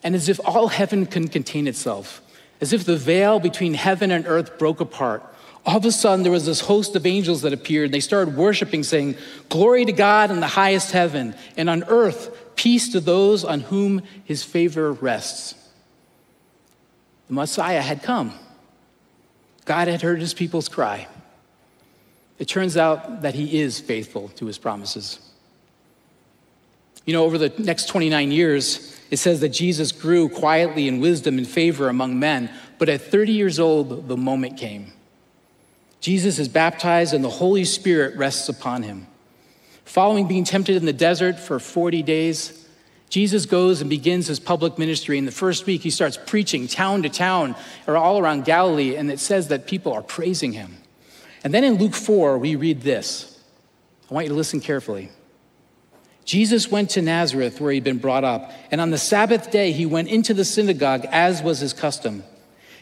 And 0.04 0.16
as 0.16 0.28
if 0.28 0.40
all 0.44 0.70
heaven 0.70 1.06
can 1.06 1.28
contain 1.28 1.68
itself, 1.68 2.22
as 2.60 2.74
if 2.74 2.84
the 2.84 2.98
veil 2.98 3.40
between 3.40 3.76
heaven 3.76 4.10
and 4.10 4.26
earth 4.26 4.58
broke 4.58 4.80
apart, 4.80 5.24
all 5.66 5.78
of 5.78 5.86
a 5.86 5.92
sudden 5.92 6.24
there 6.24 6.32
was 6.32 6.46
this 6.46 6.62
host 6.62 6.96
of 6.96 7.06
angels 7.06 7.42
that 7.42 7.54
appeared 7.54 7.86
and 7.86 7.94
they 7.94 8.00
started 8.00 8.36
worshiping 8.36 8.84
saying 8.84 9.16
glory 9.50 9.86
to 9.86 9.92
god 9.92 10.32
in 10.32 10.40
the 10.40 10.48
highest 10.48 10.92
heaven 10.92 11.36
and 11.58 11.70
on 11.70 11.84
earth 11.86 12.36
peace 12.60 12.90
to 12.90 13.00
those 13.00 13.46
on 13.46 13.62
whom 13.62 14.02
his 14.26 14.44
favor 14.44 14.92
rests. 14.92 15.56
The 17.28 17.34
messiah 17.34 17.80
had 17.80 18.04
come. 18.04 18.34
God 19.64 19.88
had 19.88 20.02
heard 20.02 20.20
his 20.20 20.34
people's 20.34 20.68
cry. 20.68 21.08
It 22.38 22.50
turns 22.50 22.76
out 22.76 23.22
that 23.22 23.34
he 23.34 23.62
is 23.62 23.80
faithful 23.80 24.28
to 24.36 24.46
his 24.46 24.58
promises. 24.58 25.20
You 27.06 27.14
know 27.14 27.24
over 27.24 27.38
the 27.38 27.54
next 27.58 27.86
29 27.86 28.30
years 28.34 29.00
it 29.10 29.18
says 29.18 29.40
that 29.40 29.50
jesus 29.50 29.92
grew 29.92 30.30
quietly 30.30 30.88
in 30.88 31.00
wisdom 31.00 31.38
and 31.38 31.48
favor 31.48 31.88
among 31.88 32.20
men 32.20 32.52
but 32.78 32.88
at 32.88 33.02
30 33.02 33.32
years 33.32 33.58
old 33.58 34.08
the 34.08 34.18
moment 34.18 34.58
came 34.58 34.92
Jesus 36.00 36.40
is 36.40 36.48
baptized 36.48 37.14
and 37.14 37.24
the 37.24 37.30
Holy 37.30 37.66
Spirit 37.66 38.16
rests 38.16 38.50
upon 38.50 38.84
him. 38.84 39.08
Following 39.86 40.28
being 40.28 40.44
tempted 40.44 40.76
in 40.76 40.86
the 40.86 40.94
desert 40.94 41.40
for 41.40 41.60
40 41.60 42.04
days, 42.04 42.68
Jesus 43.10 43.48
goes 43.48 43.82
and 43.82 43.90
begins 43.90 44.28
his 44.28 44.40
public 44.40 44.78
ministry. 44.78 45.18
In 45.18 45.26
the 45.26 45.32
first 45.32 45.66
week, 45.66 45.82
he 45.82 45.90
starts 45.90 46.18
preaching 46.28 46.68
town 46.68 47.04
to 47.04 47.10
town 47.10 47.56
or 47.88 47.98
all 47.98 48.20
around 48.20 48.46
Galilee, 48.46 48.96
and 48.96 49.12
it 49.12 49.20
says 49.20 49.48
that 49.48 49.66
people 49.66 49.92
are 49.92 50.04
praising 50.04 50.54
him. 50.54 50.78
And 51.44 51.54
then 51.54 51.64
in 51.64 51.76
Luke 51.76 51.96
4, 51.96 52.38
we 52.38 52.56
read 52.56 52.82
this. 52.82 53.42
I 54.10 54.14
want 54.14 54.26
you 54.26 54.30
to 54.30 54.36
listen 54.36 54.60
carefully. 54.60 55.10
Jesus 56.24 56.70
went 56.70 56.92
to 56.92 57.02
Nazareth, 57.02 57.60
where 57.60 57.72
he'd 57.72 57.84
been 57.84 57.98
brought 57.98 58.24
up, 58.24 58.52
and 58.70 58.80
on 58.80 58.92
the 58.92 58.98
Sabbath 59.00 59.50
day, 59.50 59.72
he 59.72 59.88
went 59.88 60.10
into 60.10 60.36
the 60.36 60.46
synagogue 60.46 61.08
as 61.10 61.42
was 61.42 61.60
his 61.60 61.74
custom. 61.74 62.24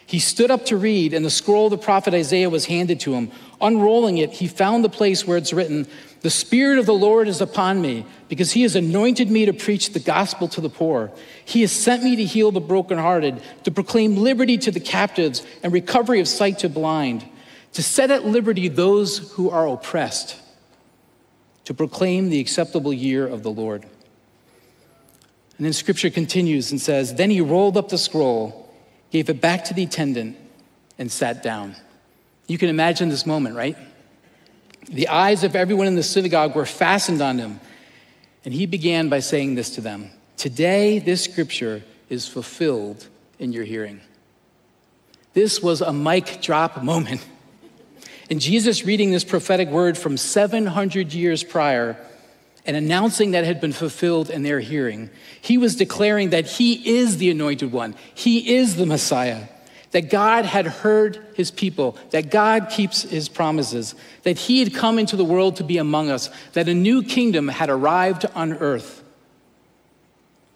He 0.08 0.20
stood 0.20 0.50
up 0.50 0.64
to 0.64 0.76
read, 0.78 1.12
and 1.12 1.22
the 1.22 1.28
scroll 1.28 1.66
of 1.66 1.70
the 1.70 1.76
prophet 1.76 2.14
Isaiah 2.14 2.48
was 2.48 2.64
handed 2.64 2.98
to 3.00 3.12
him. 3.12 3.30
Unrolling 3.60 4.16
it, 4.16 4.32
he 4.32 4.46
found 4.46 4.82
the 4.82 4.88
place 4.88 5.26
where 5.26 5.36
it's 5.36 5.52
written, 5.52 5.86
The 6.22 6.30
Spirit 6.30 6.78
of 6.78 6.86
the 6.86 6.94
Lord 6.94 7.28
is 7.28 7.42
upon 7.42 7.82
me, 7.82 8.06
because 8.26 8.52
he 8.52 8.62
has 8.62 8.74
anointed 8.74 9.30
me 9.30 9.44
to 9.44 9.52
preach 9.52 9.92
the 9.92 10.00
gospel 10.00 10.48
to 10.48 10.62
the 10.62 10.70
poor. 10.70 11.12
He 11.44 11.60
has 11.60 11.72
sent 11.72 12.04
me 12.04 12.16
to 12.16 12.24
heal 12.24 12.50
the 12.50 12.58
brokenhearted, 12.58 13.42
to 13.64 13.70
proclaim 13.70 14.16
liberty 14.16 14.56
to 14.56 14.70
the 14.70 14.80
captives, 14.80 15.44
and 15.62 15.74
recovery 15.74 16.20
of 16.20 16.28
sight 16.28 16.60
to 16.60 16.70
blind, 16.70 17.28
to 17.74 17.82
set 17.82 18.10
at 18.10 18.24
liberty 18.24 18.68
those 18.68 19.30
who 19.32 19.50
are 19.50 19.68
oppressed, 19.68 20.36
to 21.66 21.74
proclaim 21.74 22.30
the 22.30 22.40
acceptable 22.40 22.94
year 22.94 23.26
of 23.26 23.42
the 23.42 23.50
Lord. 23.50 23.82
And 25.58 25.66
then 25.66 25.74
scripture 25.74 26.08
continues 26.08 26.70
and 26.70 26.80
says, 26.80 27.16
Then 27.16 27.28
he 27.28 27.42
rolled 27.42 27.76
up 27.76 27.90
the 27.90 27.98
scroll 27.98 28.67
gave 29.10 29.30
it 29.30 29.40
back 29.40 29.64
to 29.64 29.74
the 29.74 29.84
attendant, 29.84 30.36
and 30.98 31.10
sat 31.10 31.42
down. 31.42 31.76
You 32.46 32.58
can 32.58 32.68
imagine 32.68 33.08
this 33.08 33.24
moment, 33.24 33.54
right? 33.54 33.76
The 34.88 35.08
eyes 35.08 35.44
of 35.44 35.54
everyone 35.54 35.86
in 35.86 35.94
the 35.94 36.02
synagogue 36.02 36.54
were 36.54 36.66
fastened 36.66 37.22
on 37.22 37.38
him. 37.38 37.60
And 38.44 38.54
he 38.54 38.66
began 38.66 39.08
by 39.08 39.20
saying 39.20 39.54
this 39.54 39.70
to 39.70 39.80
them 39.80 40.10
Today, 40.36 40.98
this 40.98 41.22
scripture 41.22 41.82
is 42.08 42.26
fulfilled 42.26 43.06
in 43.38 43.52
your 43.52 43.64
hearing. 43.64 44.00
This 45.34 45.62
was 45.62 45.80
a 45.80 45.92
mic 45.92 46.40
drop 46.40 46.82
moment. 46.82 47.24
And 48.30 48.40
Jesus 48.40 48.84
reading 48.84 49.10
this 49.10 49.24
prophetic 49.24 49.68
word 49.68 49.96
from 49.96 50.16
700 50.16 51.12
years 51.12 51.44
prior 51.44 51.96
and 52.68 52.76
announcing 52.76 53.30
that 53.30 53.46
had 53.46 53.62
been 53.62 53.72
fulfilled 53.72 54.28
in 54.28 54.42
their 54.42 54.60
hearing. 54.60 55.08
He 55.40 55.56
was 55.56 55.74
declaring 55.74 56.30
that 56.30 56.46
he 56.46 56.98
is 56.98 57.16
the 57.16 57.30
anointed 57.30 57.72
one, 57.72 57.96
he 58.14 58.56
is 58.56 58.76
the 58.76 58.84
Messiah, 58.84 59.44
that 59.92 60.10
God 60.10 60.44
had 60.44 60.66
heard 60.66 61.18
his 61.34 61.50
people, 61.50 61.96
that 62.10 62.30
God 62.30 62.68
keeps 62.68 63.02
his 63.02 63.30
promises, 63.30 63.94
that 64.22 64.36
he 64.36 64.58
had 64.58 64.74
come 64.74 64.98
into 64.98 65.16
the 65.16 65.24
world 65.24 65.56
to 65.56 65.64
be 65.64 65.78
among 65.78 66.10
us, 66.10 66.28
that 66.52 66.68
a 66.68 66.74
new 66.74 67.02
kingdom 67.02 67.48
had 67.48 67.70
arrived 67.70 68.26
on 68.34 68.52
earth. 68.52 69.02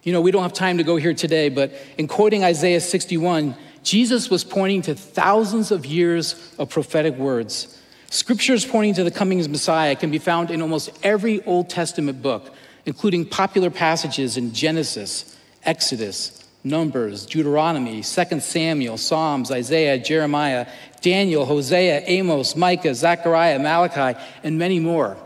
You 0.02 0.12
know, 0.12 0.20
we 0.20 0.32
don't 0.32 0.42
have 0.42 0.52
time 0.52 0.76
to 0.78 0.84
go 0.84 0.96
here 0.96 1.14
today, 1.14 1.48
but 1.48 1.72
in 1.96 2.08
quoting 2.08 2.44
Isaiah 2.44 2.82
61, 2.82 3.56
Jesus 3.82 4.28
was 4.28 4.44
pointing 4.44 4.82
to 4.82 4.94
thousands 4.94 5.70
of 5.70 5.86
years 5.86 6.54
of 6.58 6.68
prophetic 6.68 7.16
words 7.16 7.78
Scriptures 8.12 8.66
pointing 8.66 8.92
to 8.92 9.04
the 9.04 9.10
coming 9.10 9.40
of 9.40 9.48
Messiah 9.48 9.96
can 9.96 10.10
be 10.10 10.18
found 10.18 10.50
in 10.50 10.60
almost 10.60 10.90
every 11.02 11.42
Old 11.44 11.70
Testament 11.70 12.20
book, 12.20 12.52
including 12.84 13.24
popular 13.24 13.70
passages 13.70 14.36
in 14.36 14.52
Genesis, 14.52 15.34
Exodus, 15.64 16.46
Numbers, 16.62 17.24
Deuteronomy, 17.24 18.02
2 18.02 18.40
Samuel, 18.40 18.98
Psalms, 18.98 19.50
Isaiah, 19.50 19.96
Jeremiah, 19.96 20.66
Daniel, 21.00 21.46
Hosea, 21.46 22.02
Amos, 22.04 22.54
Micah, 22.54 22.94
Zechariah, 22.94 23.58
Malachi, 23.58 24.20
and 24.42 24.58
many 24.58 24.78
more. 24.78 25.16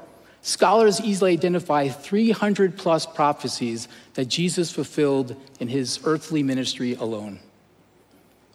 Scholars 0.42 1.00
easily 1.00 1.32
identify 1.32 1.88
300 1.88 2.78
plus 2.78 3.04
prophecies 3.04 3.88
that 4.14 4.26
Jesus 4.26 4.70
fulfilled 4.70 5.34
in 5.58 5.66
his 5.66 5.98
earthly 6.04 6.44
ministry 6.44 6.94
alone. 6.94 7.40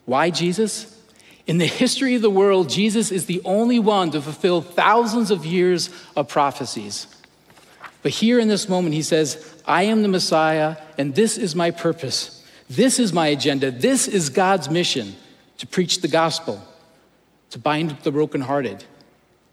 Why 0.06 0.30
Jesus? 0.30 1.01
In 1.46 1.58
the 1.58 1.66
history 1.66 2.14
of 2.14 2.22
the 2.22 2.30
world, 2.30 2.68
Jesus 2.68 3.10
is 3.10 3.26
the 3.26 3.42
only 3.44 3.78
one 3.78 4.10
to 4.12 4.22
fulfill 4.22 4.62
thousands 4.62 5.30
of 5.30 5.44
years 5.44 5.90
of 6.16 6.28
prophecies. 6.28 7.08
But 8.02 8.12
here 8.12 8.38
in 8.38 8.48
this 8.48 8.68
moment, 8.68 8.94
he 8.94 9.02
says, 9.02 9.62
I 9.66 9.84
am 9.84 10.02
the 10.02 10.08
Messiah, 10.08 10.76
and 10.98 11.14
this 11.14 11.38
is 11.38 11.54
my 11.54 11.70
purpose. 11.70 12.44
This 12.70 12.98
is 12.98 13.12
my 13.12 13.28
agenda. 13.28 13.70
This 13.70 14.08
is 14.08 14.28
God's 14.28 14.70
mission 14.70 15.14
to 15.58 15.66
preach 15.66 16.00
the 16.00 16.08
gospel, 16.08 16.62
to 17.50 17.58
bind 17.58 17.90
the 18.02 18.12
brokenhearted, 18.12 18.84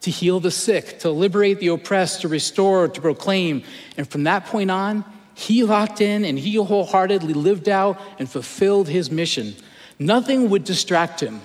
to 0.01 0.12
heal 0.12 0.39
the 0.39 0.51
sick, 0.51 1.00
to 1.00 1.10
liberate 1.10 1.60
the 1.60 1.67
oppressed, 1.67 2.22
to 2.22 2.27
restore, 2.27 2.88
to 2.88 3.01
proclaim. 3.01 3.64
And 3.98 4.07
from 4.07 4.24
that 4.24 4.46
point 4.46 4.72
on, 4.72 5.05
he 5.33 5.64
locked 5.64 6.01
in 6.01 6.24
and 6.24 6.37
he 6.37 6.55
wholeheartedly 6.55 7.33
lived 7.33 7.68
out 7.68 8.00
and 8.20 8.29
fulfilled 8.29 8.87
his 8.87 9.09
mission. 9.11 9.55
Nothing 9.98 10.50
would 10.50 10.64
distract 10.64 11.20
him 11.20 11.42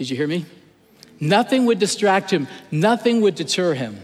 did 0.00 0.08
you 0.08 0.16
hear 0.16 0.26
me? 0.26 0.46
Nothing 1.20 1.66
would 1.66 1.78
distract 1.78 2.30
him, 2.30 2.48
nothing 2.70 3.20
would 3.20 3.34
deter 3.34 3.74
him. 3.74 4.00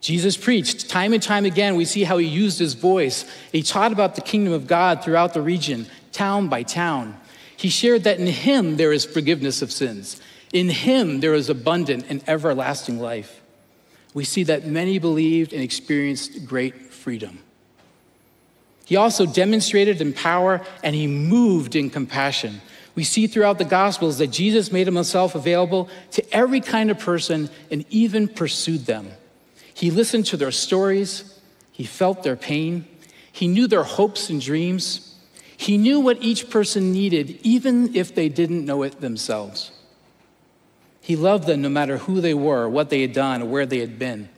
Jesus 0.00 0.36
preached 0.36 0.88
time 0.88 1.12
and 1.12 1.20
time 1.20 1.44
again. 1.44 1.74
We 1.74 1.84
see 1.84 2.04
how 2.04 2.16
he 2.18 2.28
used 2.28 2.60
his 2.60 2.74
voice. 2.74 3.24
He 3.50 3.64
taught 3.64 3.90
about 3.90 4.14
the 4.14 4.20
kingdom 4.20 4.52
of 4.52 4.68
God 4.68 5.02
throughout 5.02 5.34
the 5.34 5.42
region, 5.42 5.86
town 6.12 6.46
by 6.46 6.62
town. 6.62 7.18
He 7.56 7.70
shared 7.70 8.04
that 8.04 8.20
in 8.20 8.28
him 8.28 8.76
there 8.76 8.92
is 8.92 9.04
forgiveness 9.04 9.62
of 9.62 9.72
sins. 9.72 10.20
In 10.52 10.68
him 10.68 11.18
there 11.18 11.34
is 11.34 11.50
abundant 11.50 12.06
and 12.08 12.22
everlasting 12.28 13.00
life. 13.00 13.42
We 14.14 14.22
see 14.22 14.44
that 14.44 14.64
many 14.64 15.00
believed 15.00 15.52
and 15.52 15.60
experienced 15.60 16.46
great 16.46 16.92
freedom. 16.92 17.40
He 18.84 18.94
also 18.94 19.26
demonstrated 19.26 20.00
in 20.00 20.12
power 20.12 20.64
and 20.84 20.94
he 20.94 21.08
moved 21.08 21.74
in 21.74 21.90
compassion. 21.90 22.60
We 22.94 23.04
see 23.04 23.26
throughout 23.26 23.58
the 23.58 23.64
Gospels 23.64 24.18
that 24.18 24.28
Jesus 24.28 24.70
made 24.70 24.86
himself 24.86 25.34
available 25.34 25.88
to 26.12 26.34
every 26.34 26.60
kind 26.60 26.90
of 26.90 26.98
person 26.98 27.48
and 27.70 27.84
even 27.90 28.28
pursued 28.28 28.86
them. 28.86 29.10
He 29.72 29.90
listened 29.90 30.26
to 30.26 30.36
their 30.36 30.50
stories, 30.50 31.40
he 31.72 31.84
felt 31.84 32.22
their 32.22 32.36
pain, 32.36 32.86
he 33.32 33.48
knew 33.48 33.66
their 33.66 33.82
hopes 33.82 34.28
and 34.28 34.40
dreams, 34.40 35.16
he 35.56 35.78
knew 35.78 36.00
what 36.00 36.22
each 36.22 36.50
person 36.50 36.92
needed, 36.92 37.38
even 37.42 37.94
if 37.94 38.14
they 38.14 38.28
didn't 38.28 38.66
know 38.66 38.82
it 38.82 39.00
themselves. 39.00 39.70
He 41.00 41.16
loved 41.16 41.46
them 41.46 41.62
no 41.62 41.68
matter 41.68 41.98
who 41.98 42.20
they 42.20 42.34
were, 42.34 42.68
what 42.68 42.90
they 42.90 43.00
had 43.00 43.12
done, 43.12 43.42
or 43.42 43.46
where 43.46 43.66
they 43.66 43.78
had 43.78 43.98
been. 43.98 44.28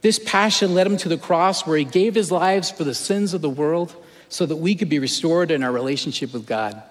This 0.00 0.18
passion 0.18 0.74
led 0.74 0.86
him 0.86 0.96
to 0.98 1.08
the 1.08 1.18
cross 1.18 1.66
where 1.66 1.76
he 1.76 1.84
gave 1.84 2.14
his 2.14 2.32
lives 2.32 2.70
for 2.70 2.84
the 2.84 2.94
sins 2.94 3.34
of 3.34 3.40
the 3.40 3.50
world 3.50 3.94
so 4.28 4.46
that 4.46 4.56
we 4.56 4.74
could 4.74 4.88
be 4.88 4.98
restored 4.98 5.50
in 5.50 5.62
our 5.62 5.72
relationship 5.72 6.32
with 6.32 6.46
God. 6.46 6.82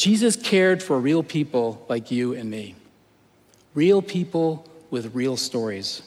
Jesus 0.00 0.34
cared 0.34 0.82
for 0.82 0.98
real 0.98 1.22
people 1.22 1.84
like 1.86 2.10
you 2.10 2.32
and 2.32 2.48
me, 2.48 2.74
real 3.74 4.00
people 4.00 4.66
with 4.88 5.14
real 5.14 5.36
stories. 5.36 6.00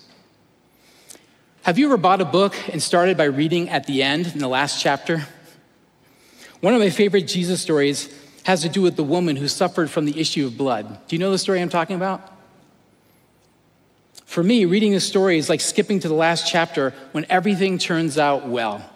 Have 1.62 1.78
you 1.78 1.86
ever 1.86 1.98
bought 1.98 2.20
a 2.20 2.26
book 2.26 2.56
and 2.70 2.82
started 2.82 3.18
by 3.18 3.26
reading 3.26 3.70
at 3.70 3.86
the 3.86 4.02
end 4.02 4.26
in 4.34 4.40
the 4.40 4.48
last 4.48 4.82
chapter? 4.82 5.28
One 6.60 6.74
of 6.74 6.80
my 6.80 6.90
favorite 6.90 7.28
Jesus 7.28 7.62
stories 7.62 8.12
has 8.46 8.64
to 8.64 8.70
do 8.70 8.82
with 8.82 8.96
the 8.96 9.04
woman 9.04 9.36
who 9.36 9.48
suffered 9.48 9.92
from 9.92 10.06
the 10.06 10.20
issue 10.20 10.48
of 10.48 10.58
blood. 10.58 10.88
Do 11.08 11.16
you 11.16 11.20
know 11.20 11.30
the 11.30 11.38
story 11.38 11.62
I'm 11.62 11.70
talking 11.70 11.96
about? 11.96 12.34
For 14.26 14.42
me, 14.42 14.66
reading 14.66 14.94
the 14.94 15.02
story 15.02 15.38
is 15.38 15.50
like 15.50 15.62
skipping 15.62 16.00
to 16.00 16.08
the 16.08 16.16
last 16.16 16.50
chapter 16.50 16.96
when 17.12 17.28
everything 17.30 17.78
turns 17.78 18.18
out 18.18 18.48
well. 18.48 18.90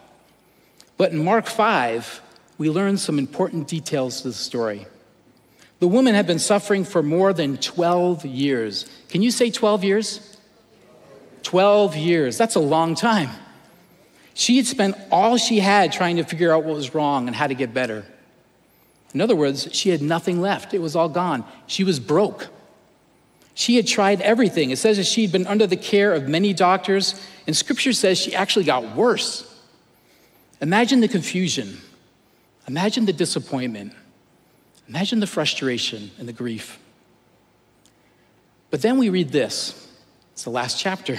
But 0.98 1.12
in 1.12 1.24
Mark 1.24 1.46
5, 1.46 2.24
we 2.58 2.70
learn 2.70 2.98
some 2.98 3.20
important 3.20 3.68
details 3.68 4.22
to 4.22 4.30
the 4.30 4.34
story. 4.34 4.88
The 5.80 5.88
woman 5.88 6.16
had 6.16 6.26
been 6.26 6.40
suffering 6.40 6.84
for 6.84 7.04
more 7.04 7.34
than 7.34 7.58
12 7.58 8.26
years. 8.26 8.88
Can 9.10 9.22
you 9.22 9.30
say 9.30 9.52
12 9.52 9.84
years? 9.84 10.38
12 11.44 11.96
years. 11.96 12.38
That's 12.38 12.56
a 12.56 12.60
long 12.60 12.96
time. 12.96 13.30
She 14.34 14.58
had 14.58 14.66
spent 14.66 14.96
all 15.12 15.38
she 15.38 15.60
had 15.60 15.92
trying 15.92 16.18
to 16.18 16.24
figure 16.24 16.52
out 16.52 16.64
what 16.64 16.76
was 16.76 16.94
wrong 16.94 17.28
and 17.28 17.36
how 17.36 17.48
to 17.48 17.54
get 17.54 17.74
better. 17.74 18.06
In 19.14 19.22
other 19.22 19.36
words, 19.36 19.70
she 19.72 19.90
had 19.90 20.02
nothing 20.02 20.42
left. 20.42 20.74
It 20.74 20.80
was 20.80 20.96
all 20.96 21.10
gone. 21.10 21.44
She 21.68 21.84
was 21.84 22.00
broke. 22.00 22.48
She 23.54 23.76
had 23.76 23.88
tried 23.88 24.22
everything. 24.22 24.70
It 24.70 24.78
says 24.78 24.98
that 24.98 25.06
she 25.06 25.24
had 25.24 25.32
been 25.32 25.48
under 25.48 25.66
the 25.66 25.78
care 25.78 26.14
of 26.14 26.28
many 26.28 26.54
doctors, 26.54 27.20
and 27.48 27.56
scripture 27.56 27.94
says 27.94 28.20
she 28.20 28.36
actually 28.36 28.66
got 28.66 28.96
worse. 28.96 29.44
Imagine 30.62 31.00
the 31.00 31.08
confusion. 31.08 31.80
Imagine 32.68 33.06
the 33.06 33.14
disappointment. 33.14 33.94
Imagine 34.88 35.20
the 35.20 35.28
frustration 35.28 36.12
and 36.20 36.28
the 36.28 36.34
grief. 36.34 36.80
But 38.70 38.82
then 38.82 38.98
we 38.98 39.10
read 39.10 39.30
this. 39.30 39.88
It's 40.34 40.44
the 40.44 40.50
last 40.50 40.80
chapter. 40.80 41.18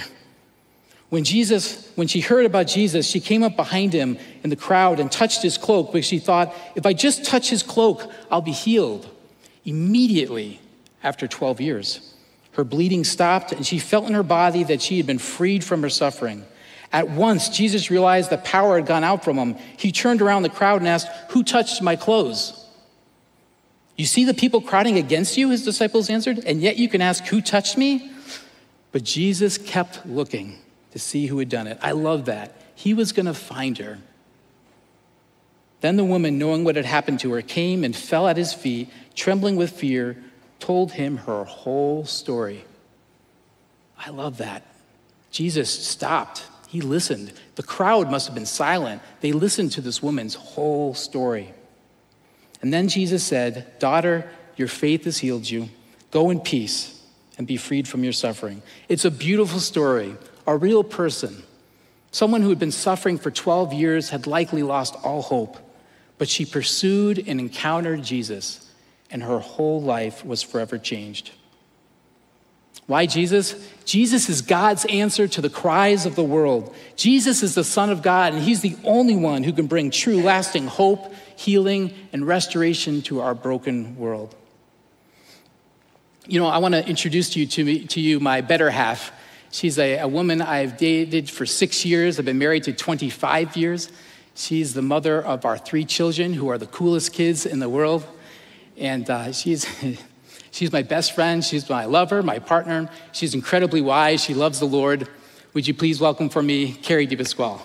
When 1.09 1.23
Jesus, 1.23 1.91
when 1.95 2.07
she 2.07 2.21
heard 2.21 2.45
about 2.45 2.67
Jesus, 2.67 3.09
she 3.09 3.19
came 3.19 3.41
up 3.41 3.55
behind 3.55 3.93
him 3.93 4.17
in 4.43 4.51
the 4.51 4.55
crowd 4.55 4.99
and 4.99 5.11
touched 5.11 5.41
his 5.41 5.57
cloak 5.57 5.91
because 5.91 6.05
she 6.05 6.19
thought, 6.19 6.53
if 6.75 6.85
I 6.85 6.93
just 6.93 7.25
touch 7.25 7.49
his 7.49 7.63
cloak, 7.63 8.11
I'll 8.29 8.41
be 8.41 8.51
healed. 8.51 9.09
Immediately 9.65 10.61
after 11.03 11.27
12 11.27 11.61
years, 11.61 12.13
her 12.51 12.63
bleeding 12.63 13.03
stopped 13.03 13.51
and 13.51 13.65
she 13.65 13.79
felt 13.79 14.07
in 14.07 14.13
her 14.13 14.23
body 14.23 14.63
that 14.65 14.81
she 14.81 14.97
had 14.97 15.07
been 15.07 15.17
freed 15.17 15.63
from 15.63 15.81
her 15.81 15.89
suffering. 15.89 16.45
At 16.91 17.09
once, 17.09 17.49
Jesus 17.49 17.91
realized 17.91 18.29
the 18.29 18.37
power 18.37 18.75
had 18.77 18.87
gone 18.87 19.03
out 19.03 19.23
from 19.23 19.37
him. 19.37 19.55
He 19.77 19.91
turned 19.91 20.21
around 20.21 20.43
the 20.43 20.49
crowd 20.49 20.81
and 20.81 20.87
asked, 20.87 21.07
Who 21.31 21.43
touched 21.43 21.81
my 21.81 21.95
clothes? 21.95 22.65
You 23.95 24.05
see 24.05 24.25
the 24.25 24.33
people 24.33 24.61
crowding 24.61 24.97
against 24.97 25.37
you, 25.37 25.49
his 25.49 25.63
disciples 25.63 26.09
answered, 26.09 26.39
and 26.45 26.61
yet 26.61 26.77
you 26.77 26.89
can 26.89 27.01
ask, 27.01 27.25
Who 27.25 27.41
touched 27.41 27.77
me? 27.77 28.11
But 28.91 29.03
Jesus 29.03 29.57
kept 29.57 30.05
looking 30.05 30.57
to 30.91 30.99
see 30.99 31.27
who 31.27 31.37
had 31.37 31.49
done 31.49 31.67
it. 31.67 31.77
I 31.81 31.91
love 31.91 32.25
that. 32.25 32.55
He 32.73 32.93
was 32.93 33.11
going 33.11 33.27
to 33.27 33.33
find 33.33 33.77
her. 33.77 33.99
Then 35.81 35.95
the 35.95 36.03
woman, 36.03 36.37
knowing 36.37 36.63
what 36.63 36.75
had 36.75 36.85
happened 36.85 37.19
to 37.21 37.31
her, 37.33 37.41
came 37.41 37.83
and 37.83 37.95
fell 37.95 38.27
at 38.27 38.35
his 38.37 38.53
feet, 38.53 38.89
trembling 39.15 39.55
with 39.55 39.71
fear, 39.71 40.17
told 40.59 40.93
him 40.93 41.17
her 41.17 41.43
whole 41.43 42.05
story. 42.05 42.65
I 43.97 44.09
love 44.09 44.37
that. 44.37 44.65
Jesus 45.31 45.69
stopped. 45.69 46.45
He 46.69 46.81
listened. 46.81 47.33
The 47.55 47.63
crowd 47.63 48.11
must 48.11 48.27
have 48.27 48.35
been 48.35 48.45
silent. 48.45 49.01
They 49.21 49.31
listened 49.31 49.71
to 49.71 49.81
this 49.81 50.03
woman's 50.03 50.35
whole 50.35 50.93
story. 50.93 51.51
And 52.61 52.71
then 52.71 52.87
Jesus 52.87 53.23
said, 53.23 53.79
Daughter, 53.79 54.29
your 54.55 54.67
faith 54.67 55.05
has 55.05 55.17
healed 55.17 55.49
you. 55.49 55.69
Go 56.11 56.29
in 56.29 56.39
peace 56.39 57.01
and 57.39 57.47
be 57.47 57.57
freed 57.57 57.87
from 57.87 58.03
your 58.03 58.13
suffering. 58.13 58.61
It's 58.87 59.03
a 59.03 59.09
beautiful 59.09 59.59
story. 59.59 60.15
A 60.45 60.55
real 60.55 60.83
person, 60.83 61.41
someone 62.11 62.43
who 62.43 62.49
had 62.49 62.59
been 62.59 62.71
suffering 62.71 63.17
for 63.17 63.31
12 63.31 63.73
years, 63.73 64.09
had 64.09 64.27
likely 64.27 64.61
lost 64.61 64.95
all 65.03 65.23
hope, 65.23 65.57
but 66.19 66.29
she 66.29 66.45
pursued 66.45 67.17
and 67.27 67.39
encountered 67.39 68.03
Jesus, 68.03 68.69
and 69.09 69.23
her 69.23 69.39
whole 69.39 69.81
life 69.81 70.23
was 70.23 70.43
forever 70.43 70.77
changed. 70.77 71.31
Why 72.87 73.05
Jesus? 73.05 73.55
Jesus 73.85 74.29
is 74.29 74.41
God's 74.41 74.85
answer 74.85 75.27
to 75.27 75.41
the 75.41 75.49
cries 75.49 76.05
of 76.05 76.15
the 76.15 76.23
world. 76.23 76.75
Jesus 76.95 77.43
is 77.43 77.55
the 77.55 77.63
Son 77.63 77.89
of 77.89 78.01
God, 78.01 78.33
and 78.33 78.41
He's 78.41 78.61
the 78.61 78.75
only 78.83 79.15
one 79.15 79.43
who 79.43 79.53
can 79.53 79.67
bring 79.67 79.91
true, 79.91 80.21
lasting 80.21 80.67
hope, 80.67 81.13
healing, 81.35 81.93
and 82.11 82.25
restoration 82.25 83.01
to 83.03 83.21
our 83.21 83.35
broken 83.35 83.95
world. 83.97 84.35
You 86.27 86.39
know, 86.39 86.47
I 86.47 86.59
want 86.59 86.75
to 86.75 86.87
introduce 86.87 87.31
to 87.31 87.39
you, 87.39 87.47
to, 87.47 87.63
me, 87.63 87.85
to 87.87 87.99
you 87.99 88.19
my 88.19 88.41
better 88.41 88.69
half. 88.69 89.11
She's 89.51 89.79
a, 89.79 89.97
a 89.97 90.07
woman 90.07 90.41
I've 90.41 90.77
dated 90.77 91.29
for 91.29 91.45
six 91.45 91.85
years. 91.85 92.19
I've 92.19 92.25
been 92.25 92.37
married 92.37 92.65
to 92.65 92.73
25 92.73 93.57
years. 93.57 93.91
She's 94.35 94.73
the 94.73 94.81
mother 94.81 95.21
of 95.21 95.43
our 95.43 95.57
three 95.57 95.85
children, 95.85 96.33
who 96.33 96.49
are 96.49 96.57
the 96.57 96.67
coolest 96.67 97.13
kids 97.13 97.45
in 97.45 97.59
the 97.59 97.69
world. 97.69 98.05
And 98.77 99.09
uh, 99.09 99.31
she's 99.31 99.67
She's 100.51 100.71
my 100.71 100.83
best 100.83 101.13
friend. 101.13 101.43
She's 101.43 101.69
my 101.69 101.85
lover, 101.85 102.23
my 102.23 102.39
partner. 102.39 102.89
She's 103.11 103.33
incredibly 103.33 103.81
wise. 103.81 104.23
She 104.23 104.33
loves 104.33 104.59
the 104.59 104.65
Lord. 104.65 105.07
Would 105.53 105.67
you 105.67 105.73
please 105.73 105.99
welcome 105.99 106.29
for 106.29 106.43
me 106.43 106.73
Carrie 106.73 107.07
DePasquale? 107.07 107.61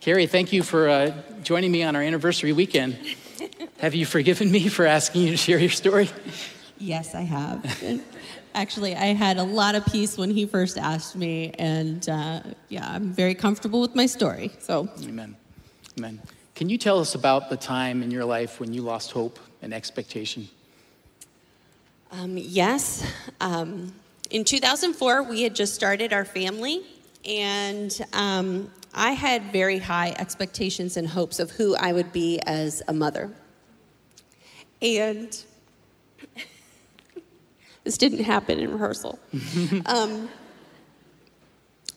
Carrie, 0.00 0.26
thank 0.26 0.52
you 0.52 0.64
for 0.64 0.88
uh, 0.88 1.12
joining 1.44 1.70
me 1.70 1.84
on 1.84 1.94
our 1.94 2.02
anniversary 2.02 2.52
weekend. 2.52 2.98
have 3.78 3.94
you 3.94 4.04
forgiven 4.04 4.50
me 4.50 4.66
for 4.66 4.84
asking 4.84 5.22
you 5.22 5.30
to 5.30 5.36
share 5.36 5.58
your 5.58 5.70
story? 5.70 6.10
Yes, 6.76 7.14
I 7.14 7.20
have. 7.20 7.62
Actually, 8.54 8.94
I 8.94 9.14
had 9.14 9.38
a 9.38 9.42
lot 9.42 9.74
of 9.74 9.84
peace 9.86 10.18
when 10.18 10.30
he 10.30 10.46
first 10.46 10.76
asked 10.76 11.16
me, 11.16 11.52
and 11.58 12.06
uh, 12.08 12.40
yeah, 12.68 12.88
I'm 12.88 13.12
very 13.12 13.34
comfortable 13.34 13.80
with 13.80 13.94
my 13.94 14.06
story. 14.06 14.50
So, 14.58 14.88
amen, 15.04 15.36
amen. 15.98 16.20
Can 16.54 16.68
you 16.68 16.76
tell 16.76 16.98
us 16.98 17.14
about 17.14 17.48
the 17.48 17.56
time 17.56 18.02
in 18.02 18.10
your 18.10 18.24
life 18.24 18.60
when 18.60 18.74
you 18.74 18.82
lost 18.82 19.12
hope 19.12 19.38
and 19.62 19.72
expectation? 19.72 20.48
Um, 22.10 22.36
yes. 22.36 23.10
Um, 23.40 23.94
in 24.30 24.44
2004, 24.44 25.22
we 25.22 25.42
had 25.42 25.54
just 25.54 25.74
started 25.74 26.12
our 26.12 26.26
family, 26.26 26.82
and 27.24 27.98
um, 28.12 28.70
I 28.92 29.12
had 29.12 29.50
very 29.50 29.78
high 29.78 30.14
expectations 30.18 30.98
and 30.98 31.08
hopes 31.08 31.40
of 31.40 31.50
who 31.52 31.74
I 31.76 31.92
would 31.92 32.12
be 32.12 32.38
as 32.40 32.82
a 32.86 32.92
mother. 32.92 33.30
And 34.82 35.42
this 37.84 37.98
didn't 37.98 38.24
happen 38.24 38.58
in 38.58 38.72
rehearsal. 38.72 39.18
um, 39.86 40.28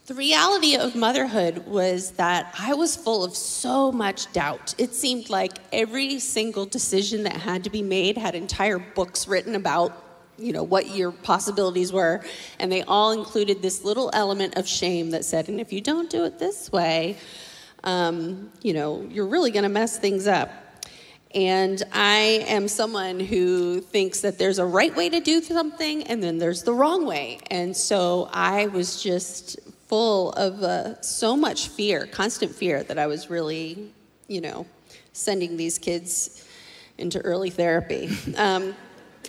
the 0.07 0.13
reality 0.13 0.75
of 0.75 0.95
motherhood 0.95 1.65
was 1.65 2.11
that 2.11 2.53
I 2.59 2.75
was 2.75 2.95
full 2.95 3.23
of 3.23 3.35
so 3.35 3.91
much 3.91 4.31
doubt. 4.33 4.75
It 4.77 4.93
seemed 4.93 5.31
like 5.31 5.53
every 5.73 6.19
single 6.19 6.65
decision 6.65 7.23
that 7.23 7.33
had 7.33 7.63
to 7.63 7.71
be 7.71 7.81
made 7.81 8.17
had 8.17 8.35
entire 8.35 8.77
books 8.77 9.27
written 9.27 9.55
about 9.55 10.03
you 10.37 10.51
know 10.51 10.63
what 10.63 10.93
your 10.93 11.11
possibilities 11.11 11.93
were 11.93 12.21
and 12.59 12.69
they 12.69 12.81
all 12.83 13.13
included 13.13 13.61
this 13.61 13.85
little 13.85 14.09
element 14.13 14.57
of 14.57 14.67
shame 14.67 15.11
that 15.11 15.23
said 15.23 15.47
and 15.47 15.61
if 15.61 15.71
you 15.71 15.79
don't 15.79 16.09
do 16.09 16.25
it 16.25 16.37
this 16.37 16.69
way 16.73 17.15
um, 17.85 18.51
you 18.61 18.73
know 18.73 19.07
you're 19.09 19.27
really 19.27 19.49
going 19.49 19.63
to 19.63 19.69
mess 19.69 19.97
things 19.97 20.27
up 20.27 20.51
and 21.35 21.83
I 21.91 22.45
am 22.47 22.69
someone 22.69 23.19
who 23.19 23.81
thinks 23.81 24.21
that 24.21 24.37
there's 24.39 24.57
a 24.57 24.65
right 24.65 24.95
way 24.95 25.09
to 25.09 25.19
do 25.19 25.41
something 25.41 26.03
and 26.03 26.23
then 26.23 26.37
there's 26.37 26.63
the 26.63 26.73
wrong 26.73 27.05
way. 27.05 27.39
And 27.51 27.75
so 27.75 28.29
I 28.31 28.67
was 28.67 29.03
just 29.03 29.59
full 29.87 30.31
of 30.31 30.63
uh, 30.63 31.01
so 31.01 31.35
much 31.35 31.67
fear, 31.67 32.07
constant 32.07 32.55
fear, 32.55 32.83
that 32.83 32.97
I 32.97 33.07
was 33.07 33.29
really, 33.29 33.91
you 34.29 34.39
know, 34.39 34.65
sending 35.11 35.57
these 35.57 35.77
kids 35.77 36.47
into 36.97 37.19
early 37.19 37.49
therapy. 37.49 38.09
Um, 38.37 38.75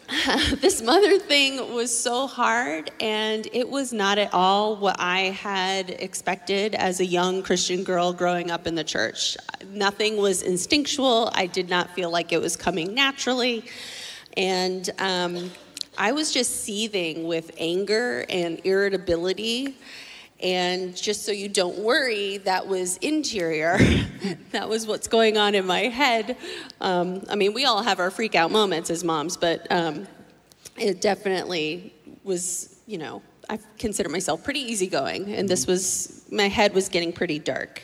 this 0.60 0.82
mother 0.82 1.18
thing 1.18 1.74
was 1.74 1.96
so 1.96 2.28
hard, 2.28 2.92
and 3.00 3.48
it 3.52 3.68
was 3.68 3.92
not 3.92 4.18
at 4.18 4.32
all 4.32 4.76
what 4.76 4.96
I 5.00 5.30
had 5.30 5.90
expected 5.90 6.76
as 6.76 7.00
a 7.00 7.04
young 7.04 7.42
Christian 7.42 7.82
girl 7.82 8.12
growing 8.12 8.52
up 8.52 8.68
in 8.68 8.76
the 8.76 8.84
church. 8.84 9.36
Nothing 9.68 10.16
was 10.16 10.42
instinctual, 10.42 11.30
I 11.34 11.46
did 11.46 11.68
not 11.68 11.90
feel 11.90 12.10
like 12.10 12.32
it 12.32 12.40
was 12.40 12.54
coming 12.54 12.94
naturally. 12.94 13.64
And 14.36 14.88
um, 15.00 15.50
I 15.98 16.12
was 16.12 16.32
just 16.32 16.62
seething 16.62 17.26
with 17.26 17.50
anger 17.58 18.24
and 18.28 18.60
irritability. 18.64 19.76
And 20.42 20.94
just 20.94 21.24
so 21.24 21.32
you 21.32 21.48
don't 21.48 21.78
worry, 21.78 22.38
that 22.38 22.66
was 22.66 22.98
interior. 22.98 23.78
that 24.50 24.68
was 24.68 24.86
what's 24.86 25.08
going 25.08 25.38
on 25.38 25.54
in 25.54 25.66
my 25.66 25.82
head. 25.82 26.36
Um, 26.80 27.22
I 27.30 27.36
mean, 27.36 27.54
we 27.54 27.64
all 27.64 27.82
have 27.82 28.00
our 28.00 28.10
freak 28.10 28.34
out 28.34 28.50
moments 28.50 28.90
as 28.90 29.02
moms, 29.02 29.36
but 29.36 29.66
um, 29.70 30.06
it 30.76 31.00
definitely 31.00 31.94
was, 32.22 32.76
you 32.86 32.98
know, 32.98 33.22
I 33.48 33.58
consider 33.78 34.08
myself 34.08 34.44
pretty 34.44 34.60
easygoing, 34.60 35.32
and 35.32 35.48
this 35.48 35.66
was, 35.66 36.24
my 36.30 36.48
head 36.48 36.74
was 36.74 36.88
getting 36.88 37.12
pretty 37.12 37.38
dark. 37.38 37.82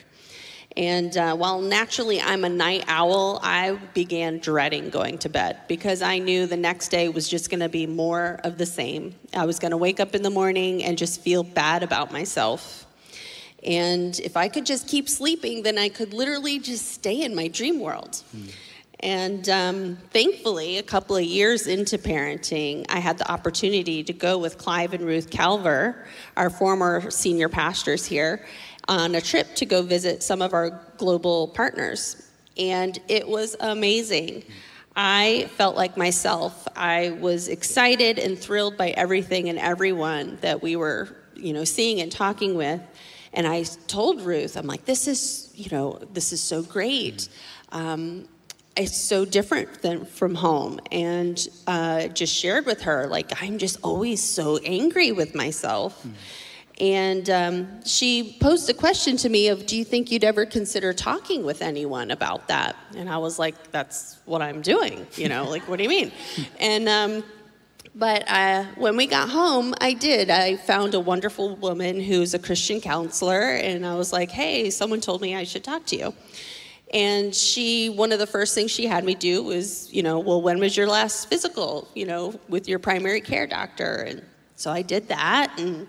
And 0.77 1.17
uh, 1.17 1.37
while 1.37 1.61
naturally 1.61 2.21
I'm 2.21 2.45
a 2.45 2.49
night 2.49 2.85
owl, 2.89 3.41
I 3.43 3.79
began 3.95 4.39
dreading 4.39 4.91
going 4.91 5.19
to 5.19 5.29
bed 5.29 5.59
because 5.69 6.01
I 6.01 6.19
knew 6.19 6.47
the 6.47 6.57
next 6.57 6.89
day 6.89 7.09
was 7.09 7.29
just 7.29 7.51
going 7.51 7.61
to 7.61 7.69
be 7.69 7.87
more 7.87 8.41
of 8.45 8.57
the 8.59 8.67
same. 8.67 9.15
I 9.35 9.45
was 9.45 9.59
going 9.59 9.73
to 9.73 9.77
wake 9.77 10.01
up 10.01 10.15
in 10.15 10.23
the 10.23 10.31
morning 10.31 10.83
and 10.83 10.97
just 10.97 11.21
feel 11.21 11.43
bad 11.43 11.83
about 11.83 12.13
myself. 12.13 12.87
And 13.63 14.19
if 14.21 14.37
I 14.37 14.49
could 14.49 14.67
just 14.67 14.89
keep 14.89 15.09
sleeping, 15.09 15.63
then 15.63 15.79
I 15.79 15.89
could 15.89 16.15
literally 16.15 16.59
just 16.59 16.89
stay 16.93 17.23
in 17.23 17.35
my 17.35 17.49
dream 17.49 17.79
world. 17.79 18.23
Mm. 18.35 18.51
And 19.03 19.49
um, 19.49 19.99
thankfully, 20.11 20.79
a 20.79 20.83
couple 20.83 21.17
of 21.17 21.25
years 21.25 21.67
into 21.67 21.99
parenting, 21.99 22.87
I 22.89 23.01
had 23.01 23.19
the 23.19 23.31
opportunity 23.31 24.05
to 24.05 24.13
go 24.13 24.39
with 24.39 24.59
Clive 24.59 24.95
and 24.95 25.05
Ruth 25.05 25.29
Calver, 25.29 26.05
our 26.37 26.51
former 26.51 27.11
senior 27.11 27.49
pastors 27.49 28.07
here, 28.07 28.47
on 28.89 29.15
a 29.15 29.21
trip 29.21 29.55
to 29.57 29.67
go 29.67 29.83
visit 29.83 30.23
some 30.23 30.43
of 30.43 30.55
our 30.55 30.81
global 30.97 31.49
partners. 31.49 32.31
And 32.57 32.99
it 33.09 33.27
was 33.27 33.57
amazing. 33.61 34.45
I 34.95 35.49
felt 35.57 35.77
like 35.77 35.97
myself. 35.97 36.69
I 36.77 37.11
was 37.11 37.49
excited 37.49 38.19
and 38.19 38.39
thrilled 38.39 38.77
by 38.77 38.91
everything 38.91 39.49
and 39.49 39.59
everyone 39.59 40.39
that 40.43 40.63
we 40.63 40.77
were, 40.77 41.17
you 41.35 41.53
know, 41.53 41.65
seeing 41.65 42.01
and 42.01 42.13
talking 42.13 42.55
with. 42.55 42.81
And 43.33 43.47
I 43.47 43.63
told 43.87 44.21
Ruth, 44.21 44.57
I'm 44.57 44.67
like, 44.67 44.85
this 44.85 45.09
is, 45.09 45.51
you 45.55 45.71
know, 45.71 45.99
this 46.13 46.33
is 46.33 46.43
so 46.43 46.63
great. 46.63 47.29
Um, 47.71 48.29
it's 48.77 48.97
so 48.97 49.25
different 49.25 49.83
than 49.83 50.05
from 50.05 50.35
home 50.35 50.81
and 50.91 51.49
uh, 51.67 52.09
just 52.09 52.35
shared 52.35 52.65
with 52.65 52.83
her 52.83 53.07
like 53.07 53.31
i'm 53.43 53.59
just 53.59 53.79
always 53.83 54.23
so 54.23 54.57
angry 54.59 55.13
with 55.13 55.35
myself 55.35 56.03
mm. 56.07 56.13
And 56.81 57.29
um, 57.31 57.85
she 57.85 58.37
posed 58.41 58.69
a 58.71 58.75
question 58.75 59.17
to 59.19 59.29
me 59.29 59.49
of 59.49 59.67
do 59.67 59.77
you 59.77 59.85
think 59.85 60.11
you'd 60.11 60.25
ever 60.25 60.47
consider 60.47 60.93
talking 60.93 61.45
with 61.45 61.63
anyone 61.63 62.11
about 62.11 62.49
that 62.49 62.77
and 62.97 63.09
i 63.09 63.19
was 63.19 63.39
like 63.39 63.71
that's 63.71 64.19
what 64.25 64.41
i'm 64.43 64.63
doing 64.63 65.07
you 65.17 65.29
know 65.29 65.49
like 65.49 65.67
what 65.69 65.77
do 65.77 65.83
you 65.83 65.91
mean 65.91 66.11
and 66.61 66.89
um, 66.89 67.23
but 67.95 68.25
uh, 68.27 68.65
when 68.77 68.97
we 68.97 69.07
got 69.07 69.29
home, 69.29 69.75
I 69.81 69.93
did. 69.93 70.31
I 70.31 70.57
found 70.57 70.95
a 70.95 71.01
wonderful 71.01 71.57
woman 71.57 72.01
who's 72.01 72.33
a 72.33 72.39
Christian 72.39 72.81
counselor, 72.81 73.57
and 73.57 73.85
I 73.85 73.95
was 73.97 74.15
like, 74.15 74.31
hey, 74.31 74.71
someone 74.71 75.03
told 75.03 75.21
me 75.21 75.37
I 75.37 75.45
should 75.45 75.63
talk 75.63 75.85
to 75.87 75.97
you. 75.97 76.15
And 76.95 77.35
she, 77.35 77.91
one 77.91 78.13
of 78.13 78.19
the 78.19 78.27
first 78.27 78.55
things 78.55 78.71
she 78.71 78.87
had 78.87 79.05
me 79.05 79.15
do 79.15 79.43
was, 79.43 79.93
you 79.93 80.03
know, 80.03 80.19
well, 80.19 80.41
when 80.41 80.59
was 80.59 80.77
your 80.77 80.87
last 80.87 81.29
physical, 81.29 81.89
you 81.95 82.07
know, 82.07 82.39
with 82.49 82.69
your 82.69 82.79
primary 82.79 83.21
care 83.21 83.47
doctor? 83.47 84.07
And 84.09 84.23
so 84.57 84.71
I 84.71 84.83
did 84.83 85.09
that 85.09 85.59
and 85.59 85.89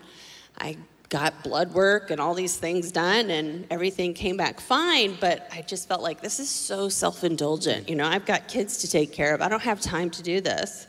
I 0.58 0.76
got 1.08 1.44
blood 1.44 1.72
work 1.72 2.10
and 2.10 2.20
all 2.20 2.34
these 2.34 2.56
things 2.56 2.90
done 2.90 3.30
and 3.30 3.66
everything 3.70 4.14
came 4.14 4.36
back 4.36 4.60
fine. 4.60 5.16
But 5.20 5.48
I 5.52 5.62
just 5.62 5.86
felt 5.86 6.02
like 6.02 6.20
this 6.20 6.40
is 6.40 6.50
so 6.50 6.88
self 6.88 7.22
indulgent. 7.24 7.88
You 7.88 7.96
know, 7.96 8.06
I've 8.06 8.26
got 8.26 8.48
kids 8.48 8.78
to 8.78 8.90
take 8.90 9.12
care 9.12 9.34
of, 9.34 9.40
I 9.40 9.48
don't 9.48 9.62
have 9.62 9.80
time 9.80 10.10
to 10.10 10.22
do 10.22 10.40
this. 10.40 10.86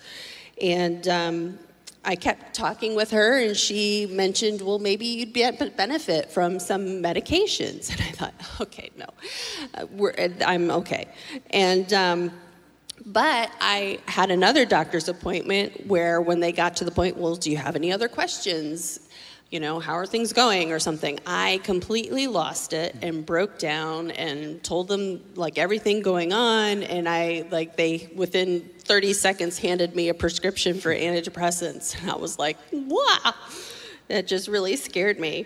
And 0.62 1.08
um, 1.08 1.60
I 2.06 2.16
kept 2.16 2.54
talking 2.54 2.96
with 2.96 3.12
her, 3.12 3.40
and 3.40 3.58
she 3.58 4.08
mentioned, 4.10 4.62
well, 4.62 4.80
maybe 4.80 5.06
you'd 5.06 5.34
be 5.34 5.50
benefit 5.76 6.32
from 6.32 6.60
some 6.60 7.02
medications. 7.02 7.90
And 7.96 8.02
I 8.02 8.12
thought, 8.12 8.34
okay, 8.62 8.92
no, 8.98 9.08
uh, 9.74 10.28
I'm 10.46 10.72
okay. 10.72 11.08
And 11.50 11.92
um, 11.94 12.32
but 13.06 13.52
I 13.60 14.00
had 14.08 14.32
another 14.32 14.66
doctor's 14.66 15.10
appointment 15.10 15.86
where, 15.88 16.22
when 16.22 16.40
they 16.40 16.52
got 16.52 16.76
to 16.78 16.86
the 16.86 16.92
point, 16.92 17.18
well, 17.18 17.36
do 17.36 17.52
you 17.52 17.58
have 17.58 17.76
any 17.76 17.92
other 17.92 18.08
questions? 18.08 19.05
You 19.56 19.62
know, 19.62 19.80
how 19.80 19.94
are 19.94 20.06
things 20.06 20.34
going 20.34 20.74
or 20.74 20.80
something? 20.80 21.18
I 21.26 21.62
completely 21.64 22.28
lost 22.28 22.74
it 22.74 22.94
and 23.02 23.26
broke 23.26 23.58
down 23.58 24.12
and 24.12 24.62
told 24.62 24.90
them 24.90 25.24
like 25.36 25.58
everything 25.58 26.02
going 26.02 26.34
on. 26.34 26.84
And 26.84 27.08
I, 27.08 27.46
like, 27.50 27.78
they 27.78 28.10
within 28.14 28.70
30 28.80 29.14
seconds 29.14 29.58
handed 29.58 29.96
me 29.96 30.10
a 30.10 30.14
prescription 30.14 30.78
for 30.82 30.94
antidepressants. 30.94 31.98
And 32.02 32.12
I 32.12 32.18
was 32.18 32.38
like, 32.38 32.58
wow, 32.74 33.34
that 34.10 34.28
just 34.28 34.50
really 34.50 34.76
scared 34.76 35.22
me. 35.22 35.46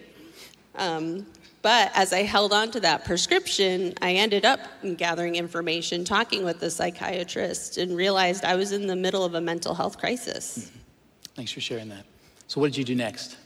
Um, 0.73 1.27
but 1.61 1.91
as 1.93 2.11
I 2.11 2.23
held 2.23 2.51
on 2.51 2.71
to 2.71 2.79
that 2.79 3.05
prescription, 3.05 3.93
I 4.01 4.13
ended 4.13 4.43
up 4.43 4.61
gathering 4.97 5.35
information, 5.35 6.03
talking 6.03 6.43
with 6.43 6.59
the 6.59 6.71
psychiatrist, 6.71 7.77
and 7.77 7.95
realized 7.95 8.43
I 8.43 8.55
was 8.55 8.71
in 8.71 8.87
the 8.87 8.95
middle 8.95 9.23
of 9.23 9.35
a 9.35 9.41
mental 9.41 9.75
health 9.75 9.99
crisis. 9.99 10.57
Mm-hmm. 10.57 10.79
Thanks 11.35 11.51
for 11.51 11.61
sharing 11.61 11.89
that. 11.89 12.05
So, 12.47 12.59
what 12.59 12.71
did 12.71 12.77
you 12.77 12.85
do 12.85 12.95
next? 12.95 13.37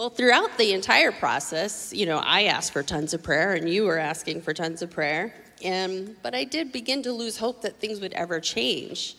Well, 0.00 0.08
throughout 0.08 0.56
the 0.56 0.72
entire 0.72 1.12
process, 1.12 1.92
you 1.92 2.06
know, 2.06 2.22
I 2.24 2.44
asked 2.44 2.72
for 2.72 2.82
tons 2.82 3.12
of 3.12 3.22
prayer, 3.22 3.52
and 3.52 3.68
you 3.68 3.84
were 3.84 3.98
asking 3.98 4.40
for 4.40 4.54
tons 4.54 4.80
of 4.80 4.90
prayer. 4.90 5.34
And, 5.62 6.16
but 6.22 6.34
I 6.34 6.44
did 6.44 6.72
begin 6.72 7.02
to 7.02 7.12
lose 7.12 7.36
hope 7.36 7.60
that 7.60 7.76
things 7.76 8.00
would 8.00 8.14
ever 8.14 8.40
change. 8.40 9.18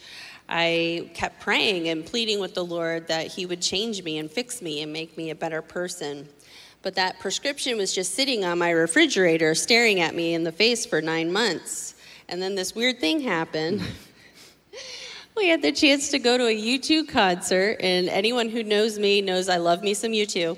I 0.50 1.12
kept 1.14 1.40
praying 1.40 1.90
and 1.90 2.04
pleading 2.04 2.40
with 2.40 2.56
the 2.56 2.66
Lord 2.66 3.08
that 3.10 3.28
He 3.28 3.46
would 3.46 3.62
change 3.62 4.04
me 4.04 4.18
and 4.18 4.32
fix 4.32 4.60
me 4.60 4.82
and 4.82 4.92
make 4.92 5.16
me 5.18 5.30
a 5.30 5.36
better 5.36 5.62
person. 5.62 6.28
But 6.82 6.96
that 6.96 7.20
prescription 7.20 7.78
was 7.78 7.94
just 7.94 8.16
sitting 8.16 8.44
on 8.44 8.58
my 8.58 8.72
refrigerator, 8.72 9.54
staring 9.54 10.00
at 10.00 10.16
me 10.16 10.34
in 10.34 10.44
the 10.44 10.52
face 10.52 10.84
for 10.88 11.00
nine 11.00 11.32
months. 11.32 11.94
And 12.28 12.42
then 12.42 12.56
this 12.56 12.74
weird 12.74 13.00
thing 13.00 13.20
happened. 13.20 13.84
we 15.42 15.48
had 15.48 15.64
the 15.64 15.72
chance 15.72 16.10
to 16.10 16.20
go 16.20 16.38
to 16.38 16.46
a 16.46 16.56
U2 16.56 17.08
concert, 17.08 17.78
and 17.80 18.08
anyone 18.10 18.48
who 18.48 18.62
knows 18.62 19.00
me 19.00 19.22
knows 19.22 19.50
I 19.50 19.58
love 19.58 19.82
me 19.82 19.96
some 19.96 20.12
U2. 20.12 20.56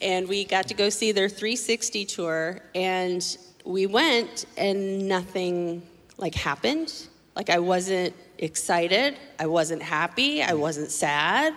And 0.00 0.26
we 0.26 0.46
got 0.46 0.68
to 0.68 0.74
go 0.74 0.88
see 0.88 1.12
their 1.12 1.28
360 1.28 2.06
tour, 2.06 2.60
and 2.74 3.36
we 3.66 3.84
went, 3.84 4.46
and 4.56 5.06
nothing 5.06 5.82
like 6.16 6.34
happened. 6.34 7.08
Like 7.36 7.50
I 7.50 7.58
wasn't 7.58 8.14
excited, 8.38 9.18
I 9.38 9.46
wasn't 9.46 9.82
happy, 9.82 10.42
I 10.42 10.54
wasn't 10.54 10.90
sad, 10.90 11.54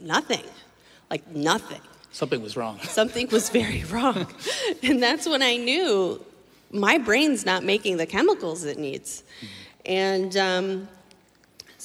nothing. 0.00 0.44
Like 1.10 1.28
nothing. 1.28 1.82
Something 2.10 2.40
was 2.40 2.56
wrong. 2.56 2.78
Something 2.84 3.28
was 3.28 3.50
very 3.50 3.84
wrong. 3.84 4.26
and 4.82 5.02
that's 5.02 5.28
when 5.28 5.42
I 5.42 5.58
knew 5.58 6.24
my 6.70 6.96
brain's 6.96 7.44
not 7.44 7.64
making 7.64 7.98
the 7.98 8.06
chemicals 8.06 8.64
it 8.64 8.78
needs. 8.78 9.24
And 9.84 10.36
um, 10.38 10.88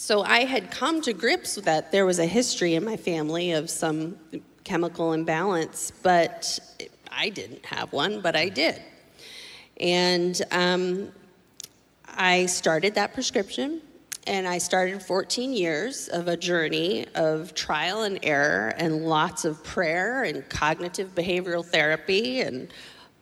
so 0.01 0.23
I 0.23 0.45
had 0.45 0.71
come 0.71 0.99
to 1.03 1.13
grips 1.13 1.57
with 1.57 1.65
that 1.65 1.91
there 1.91 2.07
was 2.07 2.17
a 2.17 2.25
history 2.25 2.73
in 2.73 2.83
my 2.83 2.97
family 2.97 3.51
of 3.51 3.69
some 3.69 4.17
chemical 4.63 5.13
imbalance, 5.13 5.91
but 6.01 6.59
I 7.11 7.29
didn't 7.29 7.63
have 7.67 7.93
one, 7.93 8.19
but 8.19 8.35
I 8.35 8.49
did. 8.49 8.81
And 9.79 10.41
um, 10.49 11.11
I 12.07 12.47
started 12.47 12.95
that 12.95 13.13
prescription 13.13 13.79
and 14.25 14.47
I 14.47 14.57
started 14.57 15.03
14 15.03 15.53
years 15.53 16.07
of 16.07 16.27
a 16.27 16.35
journey 16.35 17.05
of 17.13 17.53
trial 17.53 18.01
and 18.01 18.17
error 18.23 18.73
and 18.77 19.05
lots 19.05 19.45
of 19.45 19.63
prayer 19.63 20.23
and 20.23 20.49
cognitive 20.49 21.13
behavioral 21.13 21.63
therapy 21.63 22.41
and 22.41 22.73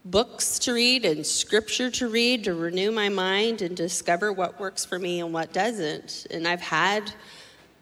books 0.10 0.60
to 0.60 0.74
read 0.74 1.06
and 1.06 1.26
scripture 1.26 1.92
to 1.92 2.08
read 2.08 2.44
to 2.46 2.54
renew 2.54 2.92
my 2.92 3.10
mind 3.10 3.62
and 3.62 3.76
discover 3.76 4.34
what 4.34 4.60
works 4.60 4.86
for 4.86 4.98
me 4.98 5.20
and 5.20 5.34
what 5.34 5.54
doesn't. 5.54 6.28
And 6.32 6.48
I've 6.48 6.62
had 6.62 7.12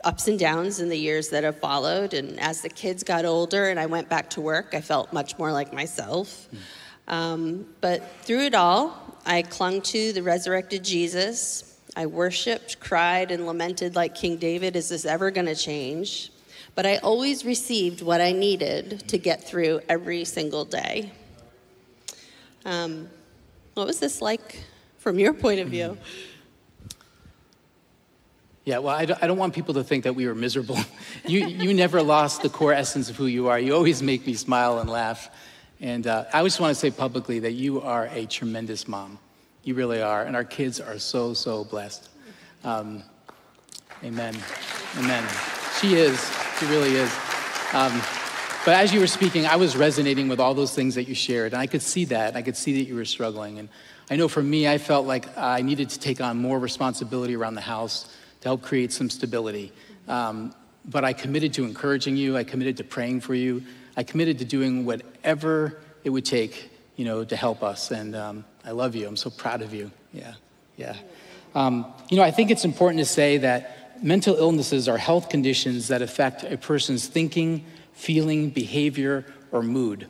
ups 0.03 0.27
and 0.27 0.37
downs 0.37 0.79
in 0.79 0.89
the 0.89 0.97
years 0.97 1.29
that 1.29 1.43
have 1.43 1.59
followed. 1.59 2.13
And 2.13 2.39
as 2.39 2.61
the 2.61 2.69
kids 2.69 3.03
got 3.03 3.25
older 3.25 3.69
and 3.69 3.79
I 3.79 3.85
went 3.85 4.09
back 4.09 4.29
to 4.31 4.41
work, 4.41 4.73
I 4.73 4.81
felt 4.81 5.13
much 5.13 5.37
more 5.37 5.51
like 5.51 5.73
myself. 5.73 6.47
Um, 7.07 7.65
but 7.81 8.03
through 8.23 8.45
it 8.45 8.55
all, 8.55 9.17
I 9.25 9.41
clung 9.41 9.81
to 9.81 10.13
the 10.13 10.23
resurrected 10.23 10.83
Jesus 10.83 11.67
I 11.97 12.05
worshiped, 12.05 12.79
cried, 12.79 13.31
and 13.31 13.47
lamented 13.47 13.95
like 13.95 14.13
King 14.13 14.37
David 14.37 14.75
is 14.75 14.89
this 14.89 15.03
ever 15.03 15.31
going 15.31 15.47
to 15.47 15.55
change? 15.55 16.31
But 16.75 16.85
I 16.85 16.97
always 16.97 17.43
received 17.43 18.03
what 18.03 18.21
I 18.21 18.33
needed 18.33 19.07
to 19.07 19.17
get 19.17 19.43
through 19.43 19.79
every 19.89 20.23
single 20.23 20.63
day. 20.63 21.11
Um, 22.67 23.07
what 23.75 23.87
was 23.87 23.99
this 24.01 24.21
like 24.21 24.61
from 24.97 25.17
your 25.17 25.31
point 25.31 25.61
of 25.61 25.69
view? 25.69 25.97
Yeah, 28.65 28.79
well, 28.79 28.93
I 28.93 29.05
don't, 29.05 29.37
want 29.37 29.55
people 29.55 29.75
to 29.75 29.83
think 29.85 30.03
that 30.03 30.13
we 30.13 30.27
were 30.27 30.35
miserable. 30.35 30.77
you, 31.25 31.47
you 31.47 31.73
never 31.73 32.01
lost 32.03 32.41
the 32.41 32.49
core 32.49 32.73
essence 32.73 33.09
of 33.09 33.15
who 33.15 33.27
you 33.27 33.47
are. 33.47 33.57
You 33.57 33.73
always 33.73 34.03
make 34.03 34.27
me 34.27 34.33
smile 34.33 34.79
and 34.79 34.89
laugh. 34.89 35.29
And 35.79 36.05
uh, 36.07 36.25
I 36.33 36.43
just 36.43 36.59
want 36.59 36.71
to 36.71 36.75
say 36.75 36.91
publicly 36.91 37.39
that 37.39 37.53
you 37.53 37.81
are 37.81 38.07
a 38.07 38.25
tremendous 38.25 38.85
mom. 38.85 39.17
You 39.63 39.73
really 39.73 40.01
are. 40.01 40.23
And 40.23 40.35
our 40.35 40.43
kids 40.43 40.81
are 40.81 40.99
so, 40.99 41.33
so 41.33 41.63
blessed. 41.63 42.09
Um, 42.65 43.01
amen. 44.03 44.35
Amen. 44.97 45.25
She 45.79 45.95
is. 45.95 46.19
She 46.59 46.65
really 46.65 46.95
is. 46.95 47.17
Um, 47.71 48.01
but 48.67 48.75
as 48.75 48.93
you 48.93 48.99
were 48.99 49.07
speaking, 49.07 49.45
I 49.45 49.55
was 49.55 49.77
resonating 49.77 50.27
with 50.27 50.41
all 50.41 50.53
those 50.53 50.75
things 50.75 50.95
that 50.95 51.07
you 51.07 51.15
shared. 51.15 51.53
And 51.53 51.61
I 51.61 51.67
could 51.67 51.81
see 51.81 52.03
that. 52.03 52.35
I 52.35 52.41
could 52.41 52.57
see 52.57 52.77
that 52.77 52.83
you 52.83 52.95
were 52.95 53.05
struggling. 53.05 53.59
And 53.59 53.69
I 54.09 54.17
know 54.17 54.27
for 54.27 54.43
me, 54.43 54.67
I 54.67 54.77
felt 54.77 55.07
like 55.07 55.37
I 55.37 55.61
needed 55.61 55.89
to 55.91 55.99
take 55.99 56.19
on 56.19 56.35
more 56.35 56.59
responsibility 56.59 57.33
around 57.33 57.55
the 57.55 57.61
house 57.61 58.13
to 58.41 58.49
help 58.49 58.61
create 58.61 58.91
some 58.91 59.09
stability. 59.09 59.71
Um, 60.09 60.53
but 60.83 61.05
I 61.05 61.13
committed 61.13 61.53
to 61.53 61.63
encouraging 61.63 62.17
you. 62.17 62.35
I 62.35 62.43
committed 62.43 62.75
to 62.75 62.83
praying 62.83 63.21
for 63.21 63.33
you. 63.33 63.63
I 63.95 64.03
committed 64.03 64.37
to 64.39 64.43
doing 64.43 64.85
whatever 64.85 65.79
it 66.03 66.09
would 66.09 66.25
take, 66.25 66.69
you 66.97 67.05
know, 67.05 67.23
to 67.23 67.37
help 67.37 67.63
us. 67.63 67.91
And 67.91 68.17
um, 68.17 68.43
I 68.65 68.71
love 68.71 68.95
you. 68.95 69.07
I'm 69.07 69.15
so 69.15 69.29
proud 69.29 69.61
of 69.61 69.73
you. 69.73 69.91
Yeah, 70.11 70.33
yeah. 70.75 70.97
Um, 71.55 71.85
you 72.09 72.17
know, 72.17 72.23
I 72.23 72.31
think 72.31 72.51
it's 72.51 72.65
important 72.65 72.99
to 72.99 73.05
say 73.05 73.37
that 73.37 74.03
mental 74.03 74.35
illnesses 74.35 74.89
are 74.89 74.97
health 74.97 75.29
conditions 75.29 75.87
that 75.87 76.01
affect 76.01 76.43
a 76.43 76.57
person's 76.57 77.07
thinking, 77.07 77.63
feeling, 77.97 78.49
behavior, 78.49 79.25
or 79.51 79.61
mood. 79.61 80.07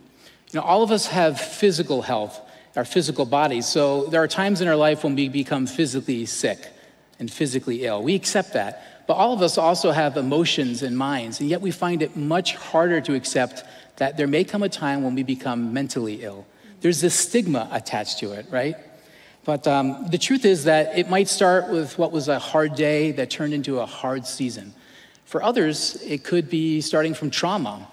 You 0.51 0.59
know, 0.59 0.61
all 0.61 0.83
of 0.83 0.91
us 0.91 1.07
have 1.07 1.39
physical 1.39 2.01
health, 2.01 2.39
our 2.75 2.85
physical 2.85 3.25
bodies. 3.25 3.67
So 3.67 4.05
there 4.05 4.21
are 4.21 4.27
times 4.27 4.61
in 4.61 4.67
our 4.67 4.75
life 4.75 5.03
when 5.03 5.15
we 5.15 5.29
become 5.29 5.65
physically 5.65 6.25
sick 6.25 6.59
and 7.19 7.31
physically 7.31 7.85
ill. 7.85 8.03
We 8.03 8.15
accept 8.15 8.53
that. 8.53 9.05
But 9.07 9.15
all 9.15 9.33
of 9.33 9.41
us 9.41 9.57
also 9.57 9.91
have 9.91 10.17
emotions 10.17 10.83
and 10.83 10.97
minds, 10.97 11.39
and 11.39 11.49
yet 11.49 11.61
we 11.61 11.71
find 11.71 12.01
it 12.01 12.15
much 12.15 12.55
harder 12.55 13.01
to 13.01 13.15
accept 13.15 13.63
that 13.95 14.17
there 14.17 14.27
may 14.27 14.43
come 14.43 14.63
a 14.63 14.69
time 14.69 15.01
when 15.01 15.15
we 15.15 15.23
become 15.23 15.73
mentally 15.73 16.23
ill 16.23 16.45
there's 16.81 17.01
this 17.01 17.15
stigma 17.15 17.67
attached 17.71 18.19
to 18.19 18.33
it, 18.33 18.45
right? 18.51 18.75
But 19.45 19.67
um, 19.67 20.07
the 20.09 20.17
truth 20.17 20.45
is 20.45 20.65
that 20.65 20.97
it 20.97 21.09
might 21.09 21.27
start 21.27 21.69
with 21.69 21.97
what 21.97 22.11
was 22.11 22.27
a 22.27 22.37
hard 22.37 22.75
day 22.75 23.11
that 23.13 23.29
turned 23.29 23.53
into 23.53 23.79
a 23.79 23.85
hard 23.85 24.27
season. 24.27 24.73
For 25.27 25.43
others, 25.43 26.01
it 26.03 26.23
could 26.23 26.49
be 26.49 26.79
starting 26.79 27.13
from 27.13 27.29
trauma. 27.29 27.85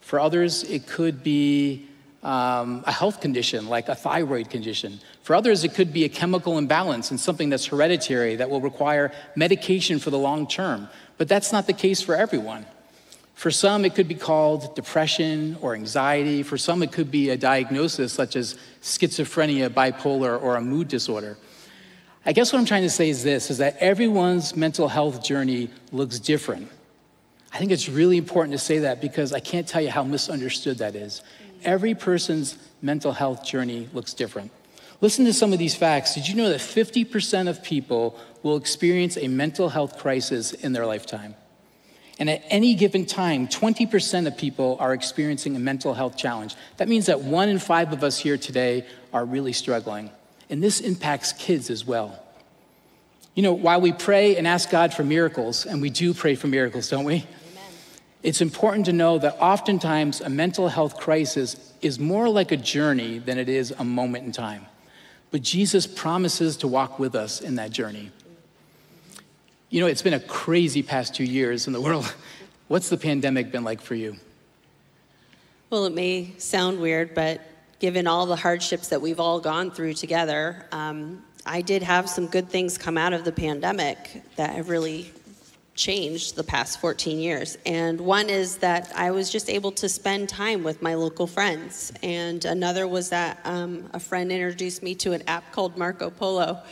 For 0.00 0.18
others, 0.18 0.64
it 0.64 0.88
could 0.88 1.22
be 1.22 1.86
um, 2.24 2.82
a 2.84 2.90
health 2.90 3.20
condition 3.20 3.68
like 3.68 3.88
a 3.88 3.94
thyroid 3.94 4.50
condition. 4.50 4.98
For 5.22 5.36
others, 5.36 5.62
it 5.62 5.72
could 5.72 5.92
be 5.92 6.04
a 6.04 6.08
chemical 6.08 6.58
imbalance 6.58 7.12
and 7.12 7.20
something 7.20 7.48
that's 7.48 7.66
hereditary 7.66 8.34
that 8.34 8.50
will 8.50 8.60
require 8.60 9.12
medication 9.36 10.00
for 10.00 10.10
the 10.10 10.18
long 10.18 10.48
term. 10.48 10.88
But 11.16 11.28
that's 11.28 11.52
not 11.52 11.68
the 11.68 11.72
case 11.72 12.02
for 12.02 12.16
everyone. 12.16 12.66
For 13.34 13.52
some, 13.52 13.84
it 13.84 13.94
could 13.94 14.08
be 14.08 14.16
called 14.16 14.74
depression 14.74 15.58
or 15.60 15.76
anxiety. 15.76 16.42
For 16.42 16.58
some, 16.58 16.82
it 16.82 16.90
could 16.90 17.12
be 17.12 17.30
a 17.30 17.36
diagnosis 17.36 18.12
such 18.12 18.34
as 18.34 18.58
schizophrenia, 18.82 19.70
bipolar, 19.70 20.42
or 20.42 20.56
a 20.56 20.60
mood 20.60 20.88
disorder. 20.88 21.38
I 22.26 22.32
guess 22.32 22.52
what 22.52 22.58
I'm 22.58 22.64
trying 22.64 22.82
to 22.82 22.90
say 22.90 23.10
is 23.10 23.22
this 23.22 23.48
is 23.48 23.58
that 23.58 23.76
everyone's 23.76 24.56
mental 24.56 24.88
health 24.88 25.22
journey 25.22 25.70
looks 25.92 26.18
different. 26.18 26.68
I 27.52 27.58
think 27.58 27.70
it's 27.70 27.88
really 27.88 28.16
important 28.16 28.52
to 28.52 28.58
say 28.58 28.80
that 28.80 29.00
because 29.00 29.32
I 29.32 29.40
can't 29.40 29.66
tell 29.66 29.82
you 29.82 29.90
how 29.90 30.04
misunderstood 30.04 30.78
that 30.78 30.94
is. 30.94 31.22
Every 31.64 31.94
person's 31.94 32.56
mental 32.80 33.12
health 33.12 33.44
journey 33.44 33.88
looks 33.92 34.14
different. 34.14 34.50
Listen 35.00 35.24
to 35.24 35.32
some 35.32 35.52
of 35.52 35.58
these 35.58 35.74
facts. 35.74 36.14
Did 36.14 36.28
you 36.28 36.34
know 36.34 36.50
that 36.50 36.60
50% 36.60 37.48
of 37.48 37.62
people 37.62 38.18
will 38.42 38.56
experience 38.56 39.16
a 39.16 39.28
mental 39.28 39.68
health 39.70 39.98
crisis 39.98 40.52
in 40.52 40.72
their 40.72 40.86
lifetime? 40.86 41.34
And 42.18 42.28
at 42.28 42.42
any 42.48 42.74
given 42.74 43.06
time, 43.06 43.48
20% 43.48 44.26
of 44.26 44.36
people 44.36 44.76
are 44.78 44.92
experiencing 44.92 45.56
a 45.56 45.58
mental 45.58 45.94
health 45.94 46.18
challenge. 46.18 46.54
That 46.76 46.86
means 46.86 47.06
that 47.06 47.22
one 47.22 47.48
in 47.48 47.58
five 47.58 47.94
of 47.94 48.04
us 48.04 48.18
here 48.18 48.36
today 48.36 48.86
are 49.12 49.24
really 49.24 49.54
struggling. 49.54 50.10
And 50.50 50.62
this 50.62 50.80
impacts 50.80 51.32
kids 51.32 51.70
as 51.70 51.86
well. 51.86 52.22
You 53.34 53.42
know, 53.42 53.54
while 53.54 53.80
we 53.80 53.92
pray 53.92 54.36
and 54.36 54.46
ask 54.46 54.68
God 54.68 54.92
for 54.92 55.02
miracles, 55.02 55.64
and 55.64 55.80
we 55.80 55.88
do 55.88 56.12
pray 56.12 56.34
for 56.34 56.46
miracles, 56.46 56.90
don't 56.90 57.04
we? 57.04 57.26
It's 58.22 58.40
important 58.40 58.86
to 58.86 58.92
know 58.92 59.18
that 59.18 59.38
oftentimes 59.40 60.20
a 60.20 60.28
mental 60.28 60.68
health 60.68 60.96
crisis 60.98 61.72
is 61.80 61.98
more 61.98 62.28
like 62.28 62.52
a 62.52 62.56
journey 62.56 63.18
than 63.18 63.38
it 63.38 63.48
is 63.48 63.70
a 63.78 63.84
moment 63.84 64.26
in 64.26 64.32
time. 64.32 64.66
But 65.30 65.42
Jesus 65.42 65.86
promises 65.86 66.56
to 66.58 66.68
walk 66.68 66.98
with 66.98 67.14
us 67.14 67.40
in 67.40 67.54
that 67.54 67.70
journey. 67.70 68.10
You 69.70 69.80
know, 69.80 69.86
it's 69.86 70.02
been 70.02 70.14
a 70.14 70.20
crazy 70.20 70.82
past 70.82 71.14
two 71.14 71.24
years 71.24 71.66
in 71.66 71.72
the 71.72 71.80
world. 71.80 72.12
What's 72.68 72.88
the 72.88 72.96
pandemic 72.96 73.50
been 73.50 73.64
like 73.64 73.80
for 73.80 73.94
you? 73.94 74.16
Well, 75.70 75.86
it 75.86 75.94
may 75.94 76.32
sound 76.38 76.80
weird, 76.80 77.14
but 77.14 77.40
given 77.78 78.06
all 78.06 78.26
the 78.26 78.36
hardships 78.36 78.88
that 78.88 79.00
we've 79.00 79.20
all 79.20 79.40
gone 79.40 79.70
through 79.70 79.94
together, 79.94 80.66
um, 80.72 81.24
I 81.46 81.62
did 81.62 81.82
have 81.82 82.08
some 82.08 82.26
good 82.26 82.48
things 82.50 82.76
come 82.76 82.98
out 82.98 83.12
of 83.12 83.24
the 83.24 83.32
pandemic 83.32 84.22
that 84.36 84.50
have 84.50 84.68
really 84.68 85.12
changed 85.74 86.36
the 86.36 86.44
past 86.44 86.80
14 86.80 87.18
years. 87.18 87.56
And 87.64 88.00
one 88.00 88.28
is 88.28 88.58
that 88.58 88.92
I 88.94 89.10
was 89.10 89.30
just 89.30 89.48
able 89.48 89.72
to 89.72 89.88
spend 89.88 90.28
time 90.28 90.62
with 90.62 90.82
my 90.82 90.94
local 90.94 91.26
friends. 91.26 91.92
And 92.02 92.44
another 92.44 92.86
was 92.86 93.08
that 93.10 93.40
um, 93.44 93.88
a 93.94 94.00
friend 94.00 94.30
introduced 94.30 94.82
me 94.82 94.94
to 94.96 95.12
an 95.12 95.22
app 95.26 95.52
called 95.52 95.76
Marco 95.76 96.10
Polo. 96.10 96.62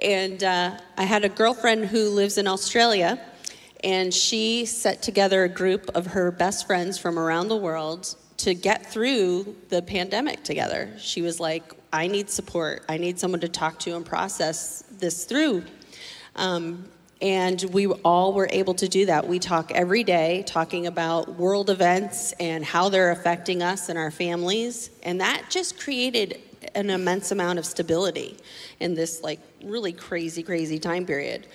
And 0.00 0.42
uh, 0.42 0.78
I 0.96 1.04
had 1.04 1.24
a 1.24 1.28
girlfriend 1.28 1.86
who 1.86 2.10
lives 2.10 2.36
in 2.38 2.46
Australia, 2.46 3.18
and 3.82 4.12
she 4.12 4.66
set 4.66 5.02
together 5.02 5.44
a 5.44 5.48
group 5.48 5.90
of 5.94 6.06
her 6.08 6.30
best 6.30 6.66
friends 6.66 6.98
from 6.98 7.18
around 7.18 7.48
the 7.48 7.56
world 7.56 8.14
to 8.38 8.52
get 8.52 8.84
through 8.84 9.56
the 9.70 9.80
pandemic 9.80 10.44
together. 10.44 10.92
She 10.98 11.22
was 11.22 11.40
like, 11.40 11.72
I 11.92 12.06
need 12.06 12.28
support. 12.28 12.84
I 12.88 12.98
need 12.98 13.18
someone 13.18 13.40
to 13.40 13.48
talk 13.48 13.78
to 13.80 13.96
and 13.96 14.04
process 14.04 14.84
this 14.98 15.24
through. 15.24 15.64
Um, 16.34 16.84
and 17.20 17.62
we 17.72 17.86
all 17.86 18.32
were 18.34 18.48
able 18.50 18.74
to 18.74 18.88
do 18.88 19.06
that. 19.06 19.26
We 19.26 19.38
talk 19.38 19.72
every 19.72 20.04
day 20.04 20.44
talking 20.46 20.86
about 20.86 21.36
world 21.36 21.70
events 21.70 22.32
and 22.32 22.64
how 22.64 22.88
they're 22.90 23.10
affecting 23.10 23.62
us 23.62 23.88
and 23.88 23.98
our 23.98 24.10
families. 24.10 24.90
And 25.02 25.20
that 25.20 25.46
just 25.48 25.80
created 25.80 26.40
an 26.74 26.90
immense 26.90 27.30
amount 27.30 27.58
of 27.58 27.64
stability 27.64 28.36
in 28.80 28.94
this 28.94 29.22
like 29.22 29.40
really 29.64 29.92
crazy, 29.92 30.42
crazy 30.42 30.78
time 30.78 31.06
period. 31.06 31.46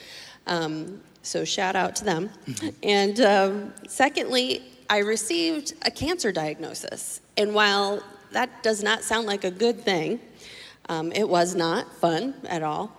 Um, 0.47 1.01
so 1.21 1.45
shout 1.45 1.75
out 1.75 1.95
to 1.97 2.05
them. 2.05 2.31
Mm-hmm. 2.47 2.69
And 2.81 3.21
um, 3.21 3.73
secondly, 3.87 4.63
I 4.89 4.99
received 4.99 5.73
a 5.83 5.91
cancer 5.91 6.31
diagnosis. 6.31 7.21
And 7.37 7.53
while 7.53 8.01
that 8.31 8.63
does 8.63 8.81
not 8.81 9.03
sound 9.03 9.27
like 9.27 9.43
a 9.43 9.51
good 9.51 9.81
thing, 9.81 10.19
um, 10.89 11.11
it 11.11 11.29
was 11.29 11.53
not 11.53 11.93
fun 11.97 12.33
at 12.47 12.63
all. 12.63 12.91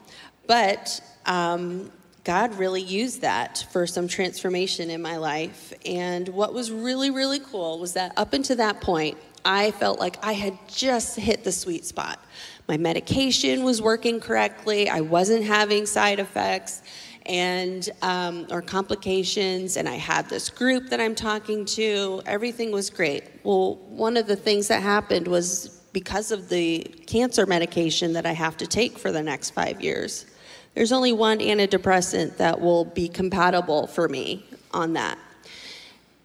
But 0.47 1.01
um, 1.27 1.91
God 2.25 2.55
really 2.55 2.83
used 2.83 3.23
that 3.23 3.67
for 3.73 3.87
some 3.87 4.07
transformation 4.07 4.91
in 4.91 5.03
my 5.03 5.17
life. 5.17 5.73
And 5.85 6.29
what 6.29 6.55
was 6.55 6.71
really, 6.71 7.11
really 7.11 7.41
cool 7.41 7.81
was 7.81 7.95
that 7.95 8.13
up 8.17 8.33
until 8.33 8.57
that 8.57 8.81
point, 8.81 9.19
I 9.45 9.73
felt 9.73 9.99
like 9.99 10.25
I 10.25 10.33
had 10.33 10.57
just 10.69 11.17
hit 11.17 11.43
the 11.43 11.51
sweet 11.51 11.85
spot. 11.85 12.25
My 12.69 12.77
medication 12.77 13.65
was 13.65 13.83
working 13.83 14.21
correctly, 14.21 14.89
I 14.89 15.01
wasn't 15.01 15.45
having 15.45 15.85
side 15.85 16.21
effects 16.21 16.83
and 17.27 17.89
um, 18.03 18.47
or 18.51 18.61
complications 18.61 19.77
and 19.77 19.89
i 19.89 19.95
had 19.95 20.29
this 20.29 20.51
group 20.51 20.89
that 20.89 21.01
i'm 21.01 21.15
talking 21.15 21.65
to 21.65 22.21
everything 22.27 22.73
was 22.73 22.91
great 22.91 23.25
well 23.45 23.77
one 23.89 24.17
of 24.17 24.27
the 24.27 24.37
things 24.37 24.69
that 24.69 24.83
happened 24.83 25.29
was 25.29 25.81
because 25.93 26.33
of 26.33 26.49
the 26.49 26.81
cancer 27.07 27.47
medication 27.47 28.13
that 28.13 28.27
i 28.27 28.33
have 28.33 28.57
to 28.57 28.67
take 28.67 28.99
for 28.99 29.13
the 29.13 29.23
next 29.23 29.51
five 29.51 29.81
years 29.81 30.27
there's 30.75 30.93
only 30.93 31.13
one 31.13 31.39
antidepressant 31.39 32.37
that 32.39 32.61
will 32.61 32.85
be 32.85 33.09
compatible 33.09 33.87
for 33.87 34.09
me 34.09 34.45
on 34.73 34.95
that 34.95 35.19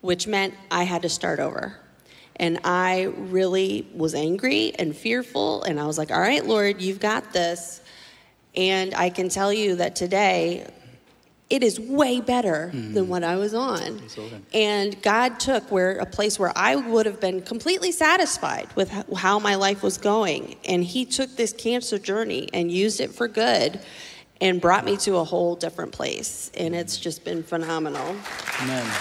which 0.01 0.27
meant 0.27 0.53
i 0.71 0.83
had 0.83 1.01
to 1.01 1.09
start 1.09 1.39
over 1.39 1.77
and 2.39 2.59
I 2.63 3.03
really 3.03 3.87
was 3.93 4.13
angry 4.13 4.73
and 4.77 4.95
fearful. 4.95 5.63
And 5.63 5.79
I 5.79 5.85
was 5.85 5.97
like, 5.97 6.11
all 6.11 6.19
right, 6.19 6.45
Lord, 6.45 6.81
you've 6.81 6.99
got 6.99 7.33
this. 7.33 7.81
And 8.55 8.93
I 8.95 9.09
can 9.09 9.29
tell 9.29 9.51
you 9.51 9.75
that 9.75 9.95
today, 9.95 10.67
it 11.49 11.63
is 11.63 11.79
way 11.79 12.21
better 12.21 12.71
mm-hmm. 12.73 12.93
than 12.93 13.07
what 13.07 13.23
I 13.23 13.37
was 13.37 13.53
on. 13.53 14.01
And 14.53 15.01
God 15.01 15.39
took 15.39 15.71
where 15.71 15.97
a 15.97 16.05
place 16.05 16.37
where 16.37 16.51
I 16.55 16.75
would 16.75 17.05
have 17.05 17.19
been 17.19 17.41
completely 17.41 17.91
satisfied 17.91 18.67
with 18.75 18.89
how 19.15 19.39
my 19.39 19.55
life 19.55 19.81
was 19.81 19.97
going. 19.97 20.57
And 20.67 20.83
He 20.83 21.05
took 21.05 21.35
this 21.37 21.53
cancer 21.53 21.97
journey 21.97 22.49
and 22.53 22.71
used 22.71 22.99
it 22.99 23.11
for 23.11 23.27
good 23.27 23.79
and 24.41 24.61
brought 24.61 24.85
me 24.85 24.97
to 24.97 25.17
a 25.17 25.23
whole 25.23 25.55
different 25.55 25.91
place. 25.91 26.51
And 26.55 26.75
it's 26.75 26.97
just 26.97 27.23
been 27.23 27.43
phenomenal. 27.43 28.15
Amen. 28.61 28.91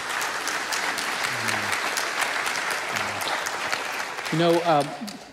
You 4.33 4.39
know, 4.39 4.55
uh, 4.63 4.83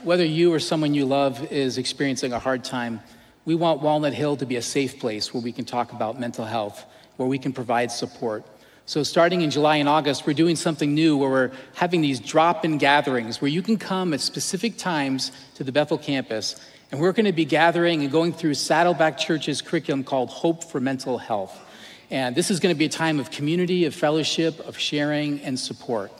whether 0.04 0.24
you 0.24 0.54
or 0.54 0.60
someone 0.60 0.94
you 0.94 1.06
love 1.06 1.52
is 1.52 1.78
experiencing 1.78 2.32
a 2.32 2.39
hard 2.39 2.63
time, 2.63 3.02
we 3.44 3.56
want 3.56 3.82
Walnut 3.82 4.13
Hill 4.13 4.38
to 4.38 4.46
be 4.46 4.58
a 4.58 4.62
safe 4.62 5.00
place 5.00 5.34
where 5.34 5.42
we 5.42 5.52
can 5.52 5.66
talk 5.66 5.92
about 5.92 6.20
mental 6.20 6.46
health, 6.46 6.86
where 7.18 7.28
we 7.28 7.38
can 7.38 7.54
provide 7.54 7.92
support. 7.92 8.46
So, 8.86 9.02
starting 9.02 9.42
in 9.42 9.50
July 9.50 9.78
and 9.78 9.89
August, 9.89 10.28
we're 10.28 10.34
doing 10.34 10.56
something 10.56 10.94
new 10.94 11.18
where 11.18 11.30
we're 11.30 11.52
having 11.74 12.02
these 12.02 12.20
drop 12.20 12.66
in 12.66 12.78
gatherings 12.78 13.42
where 13.42 13.50
you 13.50 13.62
can 13.62 13.78
come 13.78 14.13
at 14.13 14.22
specific 14.22 14.78
times 14.78 15.32
to 15.56 15.63
the 15.63 15.72
Bethel 15.72 15.98
campus. 15.98 16.60
And 16.94 17.02
we're 17.02 17.12
going 17.12 17.26
to 17.26 17.32
be 17.32 17.46
gathering 17.46 18.04
and 18.04 18.12
going 18.12 18.34
through 18.34 18.54
Saddleback 18.54 19.18
Church's 19.18 19.64
curriculum 19.64 20.04
called 20.04 20.30
Hope 20.30 20.64
for 20.64 20.80
Mental 20.80 21.18
Health. 21.18 21.60
And 22.12 22.36
this 22.36 22.52
is 22.52 22.60
going 22.60 22.76
to 22.76 22.78
be 22.78 22.86
a 22.86 22.90
time 22.90 23.20
of 23.20 23.32
community, 23.32 23.86
of 23.86 23.96
fellowship, 23.96 24.60
of 24.60 24.78
sharing, 24.78 25.42
and 25.42 25.60
support. 25.60 26.12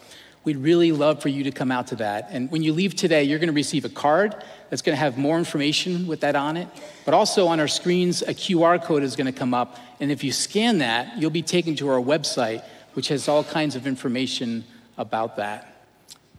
We'd 0.44 0.58
really 0.58 0.92
love 0.92 1.22
for 1.22 1.30
you 1.30 1.44
to 1.44 1.52
come 1.52 1.72
out 1.72 1.86
to 1.90 1.98
that. 1.98 2.30
And 2.32 2.50
when 2.50 2.64
you 2.64 2.74
leave 2.74 2.96
today, 2.96 3.24
you're 3.24 3.38
going 3.38 3.50
to 3.50 3.54
receive 3.54 3.86
a 3.86 3.90
card 3.90 4.34
that's 4.72 4.82
going 4.82 4.96
to 4.96 5.00
have 5.00 5.16
more 5.16 5.38
information 5.38 6.08
with 6.08 6.22
that 6.22 6.36
on 6.36 6.58
it. 6.58 6.68
But 7.06 7.14
also 7.14 7.46
on 7.46 7.60
our 7.60 7.68
screens, 7.68 8.24
a 8.24 8.34
QR 8.34 8.84
code 8.84 9.04
is 9.04 9.16
going 9.16 9.32
to 9.32 9.32
come 9.32 9.54
up. 9.54 9.78
And 10.00 10.12
if 10.12 10.24
you 10.24 10.32
scan 10.32 10.80
that, 10.80 11.20
you'll 11.20 11.30
be 11.30 11.44
taken 11.44 11.76
to 11.76 11.90
our 11.90 12.02
website, 12.02 12.64
which 12.96 13.10
has 13.10 13.28
all 13.28 13.44
kinds 13.44 13.76
of 13.76 13.86
information 13.86 14.64
about 14.98 15.36
that. 15.36 15.86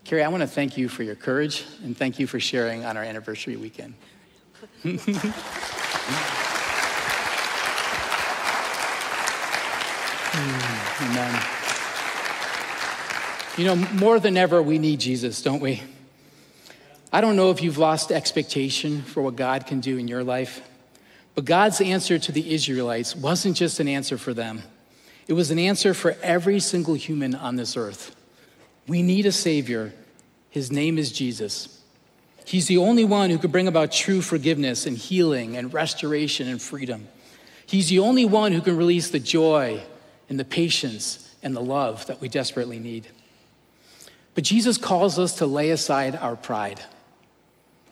Carrie, 0.02 0.24
I 0.24 0.28
want 0.28 0.40
to 0.40 0.48
thank 0.48 0.76
you 0.76 0.88
for 0.88 1.04
your 1.04 1.14
courage 1.14 1.64
and 1.84 1.96
thank 1.96 2.18
you 2.18 2.26
for 2.26 2.40
sharing 2.40 2.84
on 2.84 2.96
our 2.96 3.04
anniversary 3.04 3.56
weekend. 3.56 3.94
Amen. 11.00 11.42
You 13.56 13.64
know, 13.66 13.76
more 13.94 14.18
than 14.18 14.36
ever, 14.36 14.60
we 14.60 14.78
need 14.78 14.98
Jesus, 14.98 15.40
don't 15.42 15.60
we? 15.60 15.82
I 17.12 17.20
don't 17.20 17.36
know 17.36 17.50
if 17.50 17.62
you've 17.62 17.78
lost 17.78 18.10
expectation 18.10 19.02
for 19.02 19.22
what 19.22 19.36
God 19.36 19.66
can 19.66 19.78
do 19.78 19.98
in 19.98 20.08
your 20.08 20.24
life, 20.24 20.60
but 21.36 21.44
God's 21.44 21.80
answer 21.80 22.18
to 22.18 22.32
the 22.32 22.52
Israelites 22.52 23.14
wasn't 23.14 23.56
just 23.56 23.78
an 23.78 23.86
answer 23.86 24.18
for 24.18 24.34
them, 24.34 24.62
it 25.28 25.34
was 25.34 25.52
an 25.52 25.58
answer 25.58 25.94
for 25.94 26.16
every 26.22 26.58
single 26.58 26.94
human 26.94 27.34
on 27.34 27.56
this 27.56 27.76
earth. 27.76 28.14
We 28.86 29.02
need 29.02 29.26
a 29.26 29.32
Savior. 29.32 29.94
His 30.50 30.70
name 30.70 30.98
is 30.98 31.10
Jesus. 31.10 31.80
He's 32.44 32.66
the 32.66 32.78
only 32.78 33.04
one 33.04 33.30
who 33.30 33.38
could 33.38 33.52
bring 33.52 33.68
about 33.68 33.90
true 33.90 34.20
forgiveness 34.20 34.86
and 34.86 34.96
healing 34.96 35.56
and 35.56 35.72
restoration 35.72 36.48
and 36.48 36.60
freedom. 36.60 37.08
He's 37.66 37.88
the 37.88 38.00
only 38.00 38.24
one 38.24 38.52
who 38.52 38.60
can 38.60 38.76
release 38.76 39.10
the 39.10 39.18
joy 39.18 39.82
and 40.28 40.38
the 40.38 40.44
patience 40.44 41.34
and 41.42 41.56
the 41.56 41.60
love 41.60 42.06
that 42.06 42.20
we 42.20 42.28
desperately 42.28 42.78
need. 42.78 43.06
But 44.34 44.44
Jesus 44.44 44.76
calls 44.76 45.18
us 45.18 45.34
to 45.38 45.46
lay 45.46 45.70
aside 45.70 46.16
our 46.16 46.36
pride, 46.36 46.80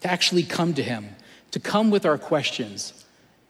to 0.01 0.11
actually 0.11 0.43
come 0.43 0.75
to 0.75 0.83
Him, 0.83 1.09
to 1.53 1.61
come 1.61 1.91
with 1.91 2.05
our 2.05 2.19
questions, 2.19 3.05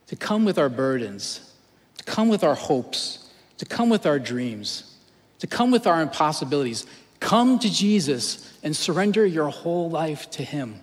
to 0.08 0.16
come 0.16 0.44
with 0.44 0.58
our 0.58 0.68
burdens, 0.68 1.52
to 1.98 2.04
come 2.04 2.28
with 2.28 2.44
our 2.44 2.54
hopes, 2.54 3.30
to 3.58 3.64
come 3.64 3.88
with 3.88 4.06
our 4.06 4.18
dreams, 4.18 4.96
to 5.38 5.46
come 5.46 5.70
with 5.70 5.86
our 5.86 6.02
impossibilities. 6.02 6.86
Come 7.18 7.58
to 7.60 7.72
Jesus 7.72 8.52
and 8.62 8.76
surrender 8.76 9.24
your 9.24 9.48
whole 9.48 9.88
life 9.88 10.30
to 10.32 10.44
Him. 10.44 10.80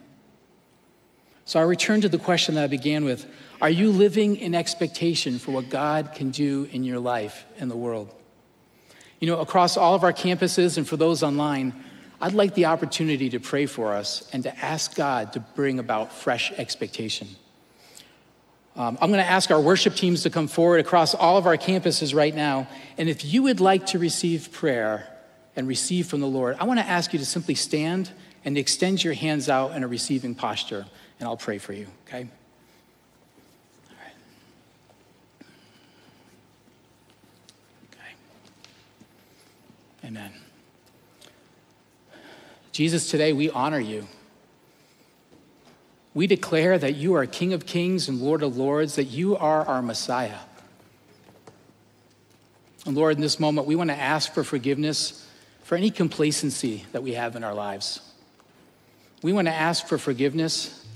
So 1.49 1.59
I 1.59 1.63
return 1.63 2.01
to 2.01 2.09
the 2.09 2.19
question 2.19 2.53
that 2.53 2.63
I 2.65 2.67
began 2.67 3.03
with 3.05 3.25
Are 3.59 3.71
you 3.71 3.89
living 3.89 4.35
in 4.35 4.53
expectation 4.53 5.39
for 5.39 5.49
what 5.49 5.67
God 5.67 6.11
can 6.13 6.29
do 6.29 6.69
in 6.71 6.83
your 6.83 6.99
life 6.99 7.43
and 7.57 7.71
the 7.71 7.75
world? 7.75 8.13
You 9.19 9.25
know, 9.25 9.39
across 9.39 9.75
all 9.75 9.95
of 9.95 10.03
our 10.03 10.13
campuses 10.13 10.77
and 10.77 10.87
for 10.87 10.95
those 10.95 11.23
online, 11.23 11.73
I'd 12.21 12.33
like 12.33 12.53
the 12.53 12.65
opportunity 12.65 13.31
to 13.31 13.39
pray 13.39 13.65
for 13.65 13.95
us 13.95 14.29
and 14.31 14.43
to 14.43 14.55
ask 14.63 14.95
God 14.95 15.33
to 15.33 15.39
bring 15.39 15.79
about 15.79 16.13
fresh 16.13 16.51
expectation. 16.51 17.27
Um, 18.75 18.99
I'm 19.01 19.09
going 19.09 19.23
to 19.23 19.31
ask 19.31 19.49
our 19.49 19.59
worship 19.59 19.95
teams 19.95 20.21
to 20.23 20.29
come 20.29 20.47
forward 20.47 20.81
across 20.81 21.15
all 21.15 21.37
of 21.37 21.47
our 21.47 21.57
campuses 21.57 22.13
right 22.13 22.35
now. 22.35 22.67
And 22.95 23.09
if 23.09 23.25
you 23.25 23.41
would 23.41 23.59
like 23.59 23.87
to 23.87 23.97
receive 23.97 24.51
prayer 24.51 25.07
and 25.55 25.67
receive 25.67 26.05
from 26.05 26.19
the 26.19 26.27
Lord, 26.27 26.57
I 26.59 26.65
want 26.65 26.79
to 26.79 26.85
ask 26.85 27.11
you 27.11 27.17
to 27.17 27.25
simply 27.25 27.55
stand 27.55 28.11
and 28.45 28.55
extend 28.55 29.03
your 29.03 29.15
hands 29.15 29.49
out 29.49 29.75
in 29.75 29.83
a 29.83 29.87
receiving 29.87 30.35
posture, 30.35 30.85
and 31.19 31.27
I'll 31.27 31.37
pray 31.37 31.57
for 31.57 31.73
you, 31.73 31.87
okay? 32.07 32.27
Amen. 40.05 40.31
Jesus, 42.71 43.11
today 43.11 43.31
we 43.31 43.49
honor 43.51 43.79
you. 43.79 44.07
We 46.15 46.25
declare 46.25 46.79
that 46.79 46.95
you 46.95 47.13
are 47.13 47.25
King 47.27 47.53
of 47.53 47.65
Kings 47.67 48.07
and 48.09 48.19
Lord 48.19 48.41
of 48.41 48.57
Lords, 48.57 48.95
that 48.95 49.03
you 49.03 49.37
are 49.37 49.63
our 49.67 49.81
Messiah. 49.83 50.39
And 52.87 52.95
Lord, 52.97 53.17
in 53.17 53.21
this 53.21 53.39
moment, 53.39 53.67
we 53.67 53.75
want 53.75 53.91
to 53.91 53.95
ask 53.95 54.33
for 54.33 54.43
forgiveness 54.43 55.27
for 55.63 55.75
any 55.75 55.91
complacency 55.91 56.85
that 56.91 57.03
we 57.03 57.13
have 57.13 57.35
in 57.35 57.43
our 57.43 57.53
lives. 57.53 58.01
We 59.21 59.33
want 59.33 59.47
to 59.47 59.53
ask 59.53 59.85
for 59.85 59.99
forgiveness 59.99 60.87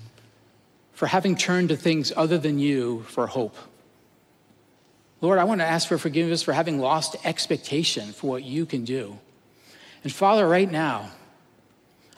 for 0.93 1.07
having 1.07 1.35
turned 1.35 1.69
to 1.69 1.75
things 1.75 2.13
other 2.15 2.37
than 2.37 2.59
you 2.59 3.03
for 3.03 3.27
hope. 3.27 3.55
Lord, 5.21 5.39
I 5.39 5.45
want 5.45 5.61
to 5.61 5.65
ask 5.65 5.87
for 5.87 5.97
forgiveness 5.97 6.43
for 6.43 6.53
having 6.53 6.79
lost 6.79 7.15
expectation 7.23 8.11
for 8.11 8.27
what 8.27 8.43
you 8.43 8.65
can 8.65 8.83
do. 8.83 9.17
And 10.03 10.11
Father, 10.11 10.47
right 10.47 10.69
now, 10.69 11.11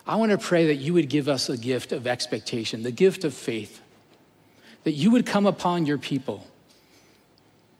I 0.07 0.15
want 0.15 0.31
to 0.31 0.37
pray 0.37 0.67
that 0.67 0.75
you 0.75 0.93
would 0.93 1.09
give 1.09 1.27
us 1.27 1.49
a 1.49 1.57
gift 1.57 1.91
of 1.91 2.07
expectation, 2.07 2.83
the 2.83 2.91
gift 2.91 3.23
of 3.23 3.33
faith, 3.33 3.81
that 4.83 4.93
you 4.93 5.11
would 5.11 5.25
come 5.25 5.45
upon 5.45 5.85
your 5.85 5.97
people, 5.97 6.47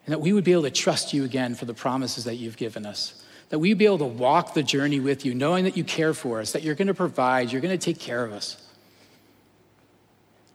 and 0.04 0.12
that 0.12 0.20
we 0.20 0.32
would 0.32 0.44
be 0.44 0.52
able 0.52 0.62
to 0.62 0.70
trust 0.70 1.12
you 1.12 1.24
again 1.24 1.54
for 1.54 1.64
the 1.64 1.74
promises 1.74 2.24
that 2.24 2.36
you've 2.36 2.56
given 2.56 2.86
us. 2.86 3.22
That 3.50 3.58
we'd 3.58 3.78
be 3.78 3.86
able 3.86 3.98
to 3.98 4.04
walk 4.04 4.54
the 4.54 4.62
journey 4.62 4.98
with 4.98 5.24
you, 5.24 5.34
knowing 5.34 5.64
that 5.64 5.76
you 5.76 5.84
care 5.84 6.14
for 6.14 6.40
us, 6.40 6.52
that 6.52 6.62
you're 6.62 6.74
going 6.74 6.88
to 6.88 6.94
provide, 6.94 7.52
you're 7.52 7.60
going 7.60 7.76
to 7.76 7.84
take 7.84 8.00
care 8.00 8.24
of 8.24 8.32
us. 8.32 8.65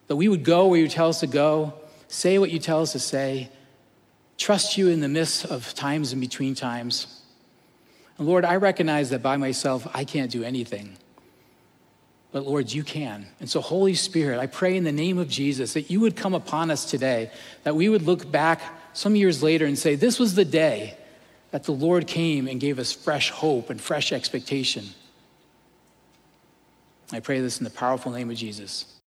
That 0.07 0.15
we 0.15 0.27
would 0.27 0.43
go 0.43 0.67
where 0.67 0.79
you 0.79 0.87
tell 0.87 1.09
us 1.09 1.21
to 1.21 1.27
go, 1.27 1.73
say 2.07 2.37
what 2.37 2.51
you 2.51 2.59
tell 2.59 2.81
us 2.81 2.91
to 2.91 2.99
say, 2.99 3.49
trust 4.37 4.77
you 4.77 4.89
in 4.89 4.99
the 4.99 5.07
midst 5.07 5.45
of 5.45 5.73
times 5.73 6.11
and 6.11 6.21
between 6.21 6.55
times. 6.55 7.21
And 8.17 8.27
Lord, 8.27 8.43
I 8.43 8.57
recognize 8.57 9.09
that 9.11 9.21
by 9.21 9.37
myself, 9.37 9.87
I 9.93 10.03
can't 10.03 10.31
do 10.31 10.43
anything. 10.43 10.97
But 12.31 12.45
Lord, 12.45 12.71
you 12.71 12.83
can. 12.83 13.27
And 13.39 13.49
so, 13.49 13.61
Holy 13.61 13.93
Spirit, 13.93 14.39
I 14.39 14.47
pray 14.47 14.77
in 14.77 14.83
the 14.83 14.91
name 14.91 15.17
of 15.17 15.27
Jesus 15.27 15.73
that 15.73 15.89
you 15.89 15.99
would 15.99 16.15
come 16.15 16.33
upon 16.33 16.71
us 16.71 16.89
today, 16.89 17.29
that 17.63 17.75
we 17.75 17.89
would 17.89 18.03
look 18.03 18.31
back 18.31 18.61
some 18.93 19.15
years 19.15 19.43
later 19.43 19.65
and 19.65 19.77
say, 19.77 19.95
This 19.95 20.19
was 20.19 20.35
the 20.35 20.45
day 20.45 20.97
that 21.51 21.63
the 21.63 21.73
Lord 21.73 22.07
came 22.07 22.47
and 22.47 22.59
gave 22.59 22.79
us 22.79 22.91
fresh 22.91 23.29
hope 23.29 23.69
and 23.69 23.79
fresh 23.79 24.13
expectation. 24.13 24.85
I 27.11 27.19
pray 27.19 27.41
this 27.41 27.57
in 27.57 27.65
the 27.65 27.69
powerful 27.69 28.11
name 28.11 28.29
of 28.29 28.37
Jesus. 28.37 28.97